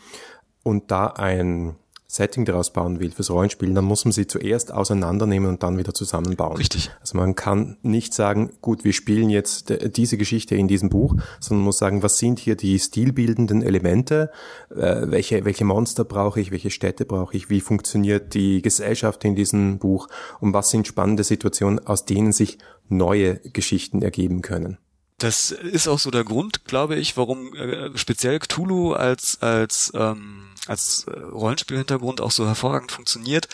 und 0.64 0.92
da 0.92 1.08
ein 1.08 1.76
Setting 2.10 2.46
daraus 2.46 2.72
bauen 2.72 3.02
will 3.02 3.12
fürs 3.12 3.30
Rollenspiel, 3.30 3.74
dann 3.74 3.84
muss 3.84 4.06
man 4.06 4.14
sie 4.14 4.28
zuerst 4.28 4.72
auseinandernehmen 4.72 5.50
und 5.50 5.62
dann 5.62 5.78
wieder 5.78 5.94
zusammenbauen. 5.94 6.56
Richtig. 6.56 6.90
Also 7.02 7.18
man 7.18 7.36
kann 7.36 7.76
nicht 7.82 8.14
sagen, 8.14 8.54
gut, 8.62 8.86
wir 8.86 8.94
spielen 8.94 9.30
jetzt 9.30 9.74
diese 9.98 10.18
Geschichte 10.18 10.56
in 10.56 10.70
diesem 10.70 10.88
Buch, 10.88 11.16
sondern 11.42 11.60
man 11.60 11.66
muss 11.66 11.80
sagen, 11.80 12.04
was 12.04 12.18
sind 12.18 12.40
hier 12.40 12.56
die 12.56 12.80
stilbildenden 12.80 13.62
Elemente, 13.62 14.32
äh, 14.70 15.02
welche, 15.04 15.44
welche 15.44 15.66
Monster 15.66 16.06
brauche 16.06 16.40
ich, 16.40 16.52
welche 16.52 16.70
Städte 16.70 17.04
brauche 17.04 17.36
ich, 17.36 17.50
wie 17.50 17.60
funktioniert 17.60 18.34
die 18.34 18.62
Gesellschaft 18.62 19.26
in 19.26 19.36
diesem 19.36 19.78
Buch 19.78 20.08
und 20.40 20.54
was 20.54 20.70
sind 20.70 20.88
spannende 20.88 21.26
Situationen, 21.26 21.86
aus 21.86 22.06
denen 22.06 22.32
sich 22.32 22.58
neue 22.88 23.36
Geschichten 23.40 24.02
ergeben 24.02 24.42
können. 24.42 24.78
Das 25.20 25.50
ist 25.50 25.88
auch 25.88 25.98
so 25.98 26.12
der 26.12 26.24
Grund, 26.24 26.66
glaube 26.66 26.96
ich, 26.96 27.18
warum 27.18 27.56
äh, 27.56 27.98
speziell 27.98 28.38
Cthulhu 28.38 28.94
als 28.94 29.42
als 29.42 29.92
ähm, 29.96 30.50
als 30.68 31.06
äh, 31.08 31.20
Rollenspielhintergrund 31.20 32.22
auch 32.22 32.30
so 32.30 32.46
hervorragend 32.46 32.92
funktioniert, 32.92 33.48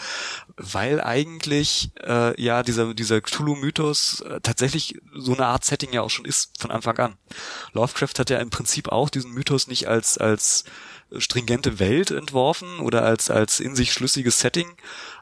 weil 0.57 0.99
eigentlich 0.99 1.91
äh, 2.01 2.39
ja 2.41 2.63
dieser 2.63 2.93
dieser 2.93 3.21
Cthulhu-Mythos 3.21 4.21
äh, 4.21 4.41
tatsächlich 4.41 4.99
so 5.15 5.33
eine 5.33 5.45
Art 5.45 5.63
Setting 5.63 5.93
ja 5.93 6.01
auch 6.01 6.09
schon 6.09 6.25
ist 6.25 6.51
von 6.59 6.69
Anfang 6.69 6.97
an. 6.97 7.17
Lovecraft 7.71 8.19
hat 8.19 8.29
ja 8.29 8.39
im 8.39 8.49
Prinzip 8.49 8.89
auch 8.89 9.09
diesen 9.09 9.31
Mythos 9.31 9.67
nicht 9.67 9.87
als 9.87 10.17
als 10.17 10.65
stringente 11.17 11.79
Welt 11.79 12.11
entworfen 12.11 12.79
oder 12.79 13.03
als 13.03 13.29
als 13.29 13.59
in 13.59 13.75
sich 13.75 13.93
schlüssiges 13.93 14.39
Setting, 14.39 14.67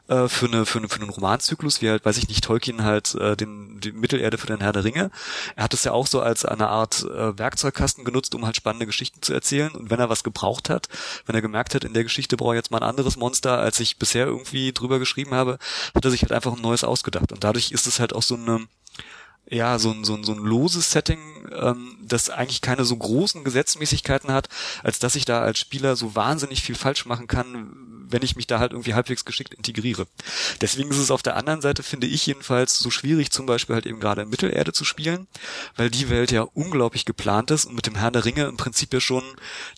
äh, 0.08 0.28
für, 0.28 0.46
eine, 0.46 0.66
für, 0.66 0.78
eine, 0.78 0.88
für 0.88 1.00
einen 1.00 1.10
Romanzyklus, 1.10 1.80
wie 1.80 1.88
halt, 1.88 2.04
weiß 2.04 2.16
ich 2.18 2.28
nicht, 2.28 2.42
Tolkien 2.42 2.82
halt 2.82 3.14
äh, 3.14 3.36
den, 3.36 3.80
die 3.80 3.92
Mittelerde 3.92 4.36
für 4.36 4.48
den 4.48 4.60
Herr 4.60 4.72
der 4.72 4.84
Ringe. 4.84 5.10
Er 5.54 5.64
hat 5.64 5.74
es 5.74 5.84
ja 5.84 5.92
auch 5.92 6.06
so 6.06 6.20
als 6.20 6.44
eine 6.44 6.68
Art 6.68 7.04
äh, 7.04 7.38
Werkzeugkasten 7.38 8.04
genutzt, 8.04 8.34
um 8.34 8.44
halt 8.44 8.56
spannende 8.56 8.86
Geschichten 8.86 9.22
zu 9.22 9.32
erzählen. 9.32 9.70
Und 9.72 9.90
wenn 9.90 10.00
er 10.00 10.08
was 10.10 10.24
gebraucht 10.24 10.70
hat, 10.70 10.88
wenn 11.26 11.36
er 11.36 11.42
gemerkt 11.42 11.74
hat, 11.74 11.84
in 11.84 11.94
der 11.94 12.02
Geschichte 12.02 12.36
brauche 12.36 12.54
ich 12.54 12.58
jetzt 12.58 12.70
mal 12.72 12.78
ein 12.78 12.88
anderes 12.88 13.16
Monster, 13.16 13.58
als 13.58 13.78
ich 13.80 13.96
bisher 13.96 14.26
irgendwie 14.26 14.72
drüber 14.72 14.98
geschrieben 14.98 15.34
habe, 15.34 15.58
hat 15.94 16.04
er 16.04 16.10
sich 16.10 16.22
halt 16.22 16.32
einfach 16.32 16.54
ein 16.54 16.62
neues 16.62 16.84
ausgedacht. 16.84 17.30
Und 17.32 17.44
dadurch 17.44 17.70
ist 17.70 17.86
es 17.86 18.00
halt 18.00 18.12
auch 18.12 18.22
so 18.22 18.34
eine 18.34 18.66
ja, 19.48 19.78
so 19.78 19.90
ein, 19.90 20.04
so 20.04 20.14
ein, 20.14 20.24
so 20.24 20.32
ein 20.32 20.38
loses 20.38 20.90
Setting, 20.90 21.18
ähm, 21.52 21.98
das 22.00 22.30
eigentlich 22.30 22.60
keine 22.60 22.84
so 22.84 22.96
großen 22.96 23.44
Gesetzmäßigkeiten 23.44 24.32
hat, 24.32 24.48
als 24.82 24.98
dass 24.98 25.14
ich 25.14 25.24
da 25.24 25.42
als 25.42 25.58
Spieler 25.58 25.96
so 25.96 26.14
wahnsinnig 26.14 26.62
viel 26.62 26.74
falsch 26.74 27.06
machen 27.06 27.26
kann, 27.26 27.91
wenn 28.12 28.22
ich 28.22 28.36
mich 28.36 28.46
da 28.46 28.58
halt 28.58 28.72
irgendwie 28.72 28.94
halbwegs 28.94 29.24
geschickt 29.24 29.54
integriere. 29.54 30.06
Deswegen 30.60 30.90
ist 30.90 30.98
es 30.98 31.10
auf 31.10 31.22
der 31.22 31.36
anderen 31.36 31.60
Seite, 31.60 31.82
finde 31.82 32.06
ich 32.06 32.26
jedenfalls, 32.26 32.78
so 32.78 32.90
schwierig 32.90 33.30
zum 33.30 33.46
Beispiel 33.46 33.74
halt 33.74 33.86
eben 33.86 34.00
gerade 34.00 34.22
in 34.22 34.28
Mittelerde 34.28 34.72
zu 34.72 34.84
spielen, 34.84 35.26
weil 35.76 35.90
die 35.90 36.08
Welt 36.08 36.30
ja 36.30 36.42
unglaublich 36.42 37.04
geplant 37.04 37.50
ist 37.50 37.66
und 37.66 37.74
mit 37.74 37.86
dem 37.86 37.94
Herrn 37.94 38.12
der 38.12 38.24
Ringe 38.24 38.44
im 38.44 38.56
Prinzip 38.56 38.92
ja 38.92 39.00
schon 39.00 39.22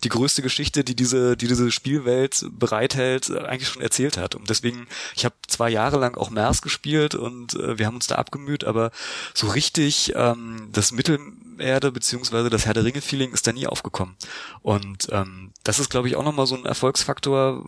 die 0.02 0.08
größte 0.08 0.42
Geschichte, 0.42 0.84
die 0.84 0.96
diese, 0.96 1.36
die 1.36 1.48
diese 1.48 1.70
Spielwelt 1.70 2.44
bereithält, 2.50 3.30
eigentlich 3.30 3.68
schon 3.68 3.82
erzählt 3.82 4.16
hat. 4.16 4.34
Und 4.34 4.50
deswegen, 4.50 4.86
ich 5.14 5.24
habe 5.24 5.34
zwei 5.46 5.70
Jahre 5.70 5.98
lang 5.98 6.16
auch 6.16 6.30
Mers 6.30 6.62
gespielt 6.62 7.14
und 7.14 7.54
äh, 7.54 7.78
wir 7.78 7.86
haben 7.86 7.96
uns 7.96 8.06
da 8.06 8.16
abgemüht, 8.16 8.64
aber 8.64 8.90
so 9.34 9.48
richtig 9.48 10.12
ähm, 10.16 10.68
das 10.72 10.92
Mittelerde 10.92 11.92
beziehungsweise 11.92 12.50
das 12.50 12.66
Herr 12.66 12.74
der 12.74 12.84
Ringe 12.84 13.00
Feeling 13.00 13.32
ist 13.32 13.46
da 13.46 13.52
nie 13.52 13.66
aufgekommen. 13.66 14.16
Und 14.62 15.08
ähm, 15.10 15.52
das 15.62 15.78
ist, 15.78 15.90
glaube 15.90 16.08
ich, 16.08 16.16
auch 16.16 16.24
nochmal 16.24 16.46
so 16.46 16.56
ein 16.56 16.66
Erfolgsfaktor, 16.66 17.64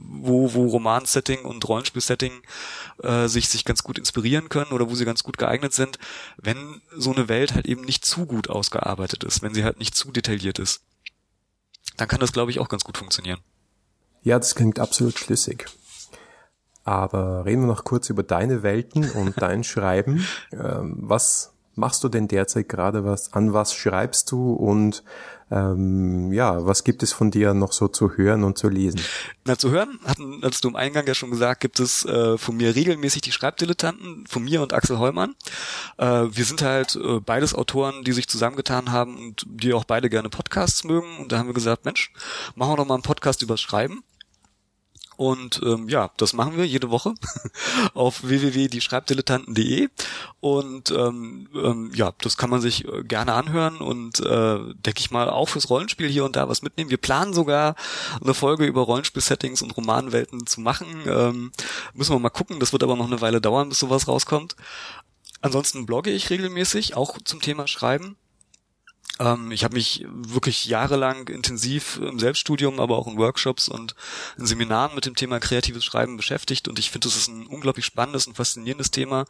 wo, 0.00 0.54
wo 0.54 0.66
Roman-Setting 0.66 1.44
und 1.44 1.66
Rollenspiel-Setting 1.68 2.32
äh, 3.02 3.28
sich, 3.28 3.48
sich 3.48 3.64
ganz 3.64 3.82
gut 3.82 3.98
inspirieren 3.98 4.48
können 4.48 4.72
oder 4.72 4.90
wo 4.90 4.94
sie 4.94 5.04
ganz 5.04 5.22
gut 5.22 5.38
geeignet 5.38 5.72
sind, 5.72 5.98
wenn 6.36 6.80
so 6.96 7.12
eine 7.12 7.28
Welt 7.28 7.54
halt 7.54 7.66
eben 7.66 7.82
nicht 7.82 8.04
zu 8.04 8.26
gut 8.26 8.48
ausgearbeitet 8.48 9.24
ist, 9.24 9.42
wenn 9.42 9.54
sie 9.54 9.64
halt 9.64 9.78
nicht 9.78 9.94
zu 9.94 10.10
detailliert 10.10 10.58
ist. 10.58 10.82
Dann 11.96 12.08
kann 12.08 12.20
das, 12.20 12.32
glaube 12.32 12.50
ich, 12.50 12.60
auch 12.60 12.68
ganz 12.68 12.84
gut 12.84 12.98
funktionieren. 12.98 13.40
Ja, 14.22 14.38
das 14.38 14.54
klingt 14.54 14.78
absolut 14.78 15.18
schlüssig. 15.18 15.66
Aber 16.84 17.44
reden 17.44 17.62
wir 17.62 17.66
noch 17.66 17.84
kurz 17.84 18.08
über 18.08 18.22
deine 18.22 18.62
Welten 18.62 19.10
und 19.10 19.40
dein 19.42 19.64
Schreiben. 19.64 20.26
Ähm, 20.52 20.96
was 21.00 21.52
machst 21.74 22.02
du 22.04 22.08
denn 22.08 22.28
derzeit 22.28 22.68
gerade? 22.68 23.04
Was 23.04 23.32
an 23.32 23.52
was 23.52 23.74
schreibst 23.74 24.30
du 24.30 24.52
und 24.52 25.02
ähm, 25.50 26.32
ja, 26.32 26.66
was 26.66 26.84
gibt 26.84 27.02
es 27.02 27.12
von 27.12 27.30
dir 27.30 27.54
noch 27.54 27.72
so 27.72 27.88
zu 27.88 28.16
hören 28.16 28.44
und 28.44 28.58
zu 28.58 28.68
lesen? 28.68 29.00
Na, 29.44 29.56
zu 29.56 29.70
hören, 29.70 29.98
hatten, 30.04 30.40
hast 30.42 30.64
du 30.64 30.68
im 30.68 30.76
Eingang 30.76 31.06
ja 31.06 31.14
schon 31.14 31.30
gesagt, 31.30 31.60
gibt 31.60 31.80
es 31.80 32.04
äh, 32.04 32.36
von 32.36 32.56
mir 32.56 32.74
regelmäßig 32.74 33.22
die 33.22 33.32
Schreibdilettanten, 33.32 34.26
von 34.26 34.44
mir 34.44 34.60
und 34.60 34.72
Axel 34.72 34.98
Heumann. 34.98 35.34
Äh, 35.96 36.26
wir 36.30 36.44
sind 36.44 36.62
halt 36.62 36.96
äh, 36.96 37.20
beides 37.20 37.54
Autoren, 37.54 38.04
die 38.04 38.12
sich 38.12 38.28
zusammengetan 38.28 38.92
haben 38.92 39.16
und 39.16 39.46
die 39.48 39.72
auch 39.72 39.84
beide 39.84 40.10
gerne 40.10 40.28
Podcasts 40.28 40.84
mögen. 40.84 41.18
Und 41.18 41.32
da 41.32 41.38
haben 41.38 41.46
wir 41.46 41.54
gesagt, 41.54 41.84
Mensch, 41.84 42.12
machen 42.54 42.72
wir 42.72 42.76
doch 42.76 42.86
mal 42.86 42.94
einen 42.94 43.02
Podcast 43.02 43.42
übers 43.42 43.60
Schreiben. 43.60 44.02
Und 45.18 45.60
ähm, 45.64 45.88
ja, 45.88 46.12
das 46.16 46.32
machen 46.32 46.56
wir 46.56 46.64
jede 46.64 46.90
Woche 46.90 47.12
auf 47.94 48.22
www.dieschreibdilettanten.de 48.22 49.88
und 50.38 50.92
ähm, 50.92 51.48
ähm, 51.56 51.90
ja, 51.92 52.12
das 52.18 52.36
kann 52.36 52.50
man 52.50 52.60
sich 52.60 52.86
äh, 52.86 53.02
gerne 53.02 53.32
anhören 53.32 53.78
und 53.78 54.20
äh, 54.20 54.58
denke 54.74 55.00
ich 55.00 55.10
mal 55.10 55.28
auch 55.28 55.48
fürs 55.48 55.70
Rollenspiel 55.70 56.08
hier 56.08 56.24
und 56.24 56.36
da 56.36 56.48
was 56.48 56.62
mitnehmen. 56.62 56.90
Wir 56.90 56.98
planen 56.98 57.34
sogar 57.34 57.74
eine 58.22 58.32
Folge 58.32 58.64
über 58.64 58.82
Rollenspiel-Settings 58.82 59.60
und 59.60 59.76
Romanwelten 59.76 60.46
zu 60.46 60.60
machen. 60.60 60.86
Ähm, 61.08 61.50
müssen 61.94 62.14
wir 62.14 62.20
mal 62.20 62.30
gucken, 62.30 62.60
das 62.60 62.70
wird 62.70 62.84
aber 62.84 62.94
noch 62.94 63.08
eine 63.08 63.20
Weile 63.20 63.40
dauern, 63.40 63.70
bis 63.70 63.80
sowas 63.80 64.06
rauskommt. 64.06 64.54
Ansonsten 65.40 65.84
blogge 65.84 66.12
ich 66.12 66.30
regelmäßig, 66.30 66.96
auch 66.96 67.18
zum 67.24 67.40
Thema 67.40 67.66
Schreiben. 67.66 68.16
Ähm, 69.18 69.50
ich 69.50 69.64
habe 69.64 69.74
mich 69.74 70.04
wirklich 70.08 70.66
jahrelang 70.66 71.28
intensiv 71.28 71.98
im 71.98 72.18
Selbststudium, 72.18 72.80
aber 72.80 72.96
auch 72.96 73.06
in 73.06 73.18
Workshops 73.18 73.68
und 73.68 73.94
in 74.36 74.46
Seminaren 74.46 74.94
mit 74.94 75.06
dem 75.06 75.16
Thema 75.16 75.40
kreatives 75.40 75.84
Schreiben 75.84 76.16
beschäftigt 76.16 76.68
und 76.68 76.78
ich 76.78 76.90
finde, 76.90 77.08
das 77.08 77.16
ist 77.16 77.28
ein 77.28 77.46
unglaublich 77.46 77.84
spannendes 77.84 78.26
und 78.26 78.36
faszinierendes 78.36 78.90
Thema, 78.90 79.24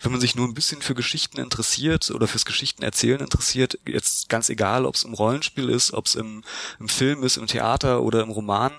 wenn 0.00 0.12
man 0.12 0.20
sich 0.20 0.34
nur 0.34 0.46
ein 0.46 0.54
bisschen 0.54 0.82
für 0.82 0.94
Geschichten 0.94 1.38
interessiert 1.38 2.10
oder 2.10 2.28
fürs 2.28 2.44
Geschichtenerzählen 2.44 3.20
interessiert, 3.20 3.78
jetzt 3.86 4.28
ganz 4.28 4.48
egal, 4.48 4.86
ob 4.86 4.94
es 4.94 5.02
im 5.02 5.14
Rollenspiel 5.14 5.68
ist, 5.68 5.92
ob 5.92 6.06
es 6.06 6.14
im, 6.14 6.44
im 6.78 6.88
Film 6.88 7.22
ist, 7.22 7.36
im 7.36 7.46
Theater 7.46 8.02
oder 8.02 8.22
im 8.22 8.30
Roman 8.30 8.72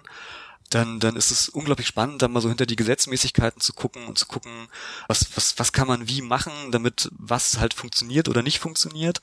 dann, 0.69 0.99
dann 0.99 1.15
ist 1.15 1.32
es 1.32 1.49
unglaublich 1.49 1.88
spannend, 1.88 2.21
da 2.21 2.28
mal 2.28 2.41
so 2.41 2.49
hinter 2.49 2.65
die 2.65 2.76
Gesetzmäßigkeiten 2.76 3.62
zu 3.62 3.73
gucken 3.73 4.06
und 4.08 4.17
zu 4.17 4.26
gucken, 4.26 4.69
was, 5.08 5.28
was, 5.36 5.60
was 5.60 5.71
kann 5.71 5.88
man 5.88 6.08
wie 6.08 6.21
machen, 6.21 6.52
damit 6.71 7.10
was 7.12 7.60
halt 7.60 7.73
funktioniert 7.73 8.28
oder 8.28 8.41
nicht 8.41 8.60
funktioniert. 8.60 9.21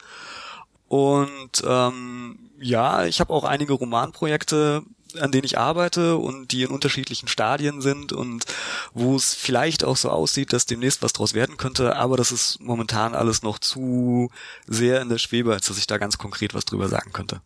Und 0.91 1.63
ähm, 1.65 2.51
ja, 2.59 3.05
ich 3.05 3.21
habe 3.21 3.33
auch 3.33 3.45
einige 3.45 3.75
Romanprojekte, 3.75 4.83
an 5.21 5.31
denen 5.31 5.45
ich 5.45 5.57
arbeite 5.57 6.17
und 6.17 6.51
die 6.51 6.65
in 6.65 6.71
unterschiedlichen 6.71 7.29
Stadien 7.29 7.81
sind 7.81 8.13
und 8.13 8.45
wo 8.93 9.15
es 9.15 9.33
vielleicht 9.33 9.85
auch 9.85 9.97
so 9.97 10.11
aussieht, 10.11 10.53
dass 10.53 10.67
demnächst 10.67 11.01
was 11.01 11.13
draus 11.13 11.33
werden 11.33 11.57
könnte, 11.59 11.95
aber 11.95 12.17
das 12.17 12.33
ist 12.33 12.59
momentan 12.61 13.15
alles 13.15 13.45
noch 13.45 13.61
zu 13.61 14.31
sehr 14.67 15.01
in 15.01 15.09
der 15.09 15.19
Schwebe, 15.19 15.53
als 15.53 15.69
dass 15.69 15.79
ich 15.79 15.87
da 15.87 15.97
ganz 15.97 16.19
konkret 16.19 16.55
was 16.55 16.65
drüber 16.65 16.89
sagen 16.89 17.13
könnte. 17.13 17.41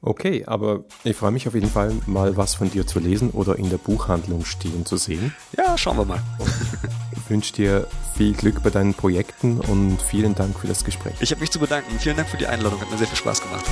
Okay, 0.00 0.46
aber 0.46 0.84
ich 1.04 1.16
freue 1.16 1.32
mich 1.32 1.46
auf 1.46 1.54
jeden 1.54 1.70
Fall 1.70 1.92
mal 2.06 2.38
was 2.38 2.54
von 2.54 2.70
dir 2.70 2.86
zu 2.86 2.98
lesen 2.98 3.28
oder 3.30 3.58
in 3.58 3.68
der 3.68 3.76
Buchhandlung 3.76 4.46
stehen 4.46 4.86
zu 4.86 4.96
sehen. 4.96 5.34
Ja, 5.54 5.76
schauen 5.76 5.98
wir 5.98 6.06
mal. 6.06 6.22
ich 7.12 7.28
wünsche 7.28 7.52
dir 7.52 7.88
viel 8.16 8.32
Glück 8.32 8.62
bei 8.62 8.70
deinen 8.70 8.94
Projekten 8.94 9.60
und 9.60 10.00
vielen 10.00 10.34
Dank 10.34 10.58
für 10.58 10.66
das 10.66 10.84
Gespräch. 10.84 11.14
Ich 11.20 11.30
habe 11.30 11.40
mich 11.40 11.50
zu 11.50 11.58
bedanken. 11.58 11.98
Vielen 11.98 12.16
Dank 12.16 12.28
für 12.28 12.36
die 12.38 12.46
Einladung. 12.46 12.80
Hat 12.80 12.90
mir 12.90 12.98
sehr 12.98 13.06
viel 13.06 13.16
Spaß 13.16 13.42
gemacht. 13.42 13.66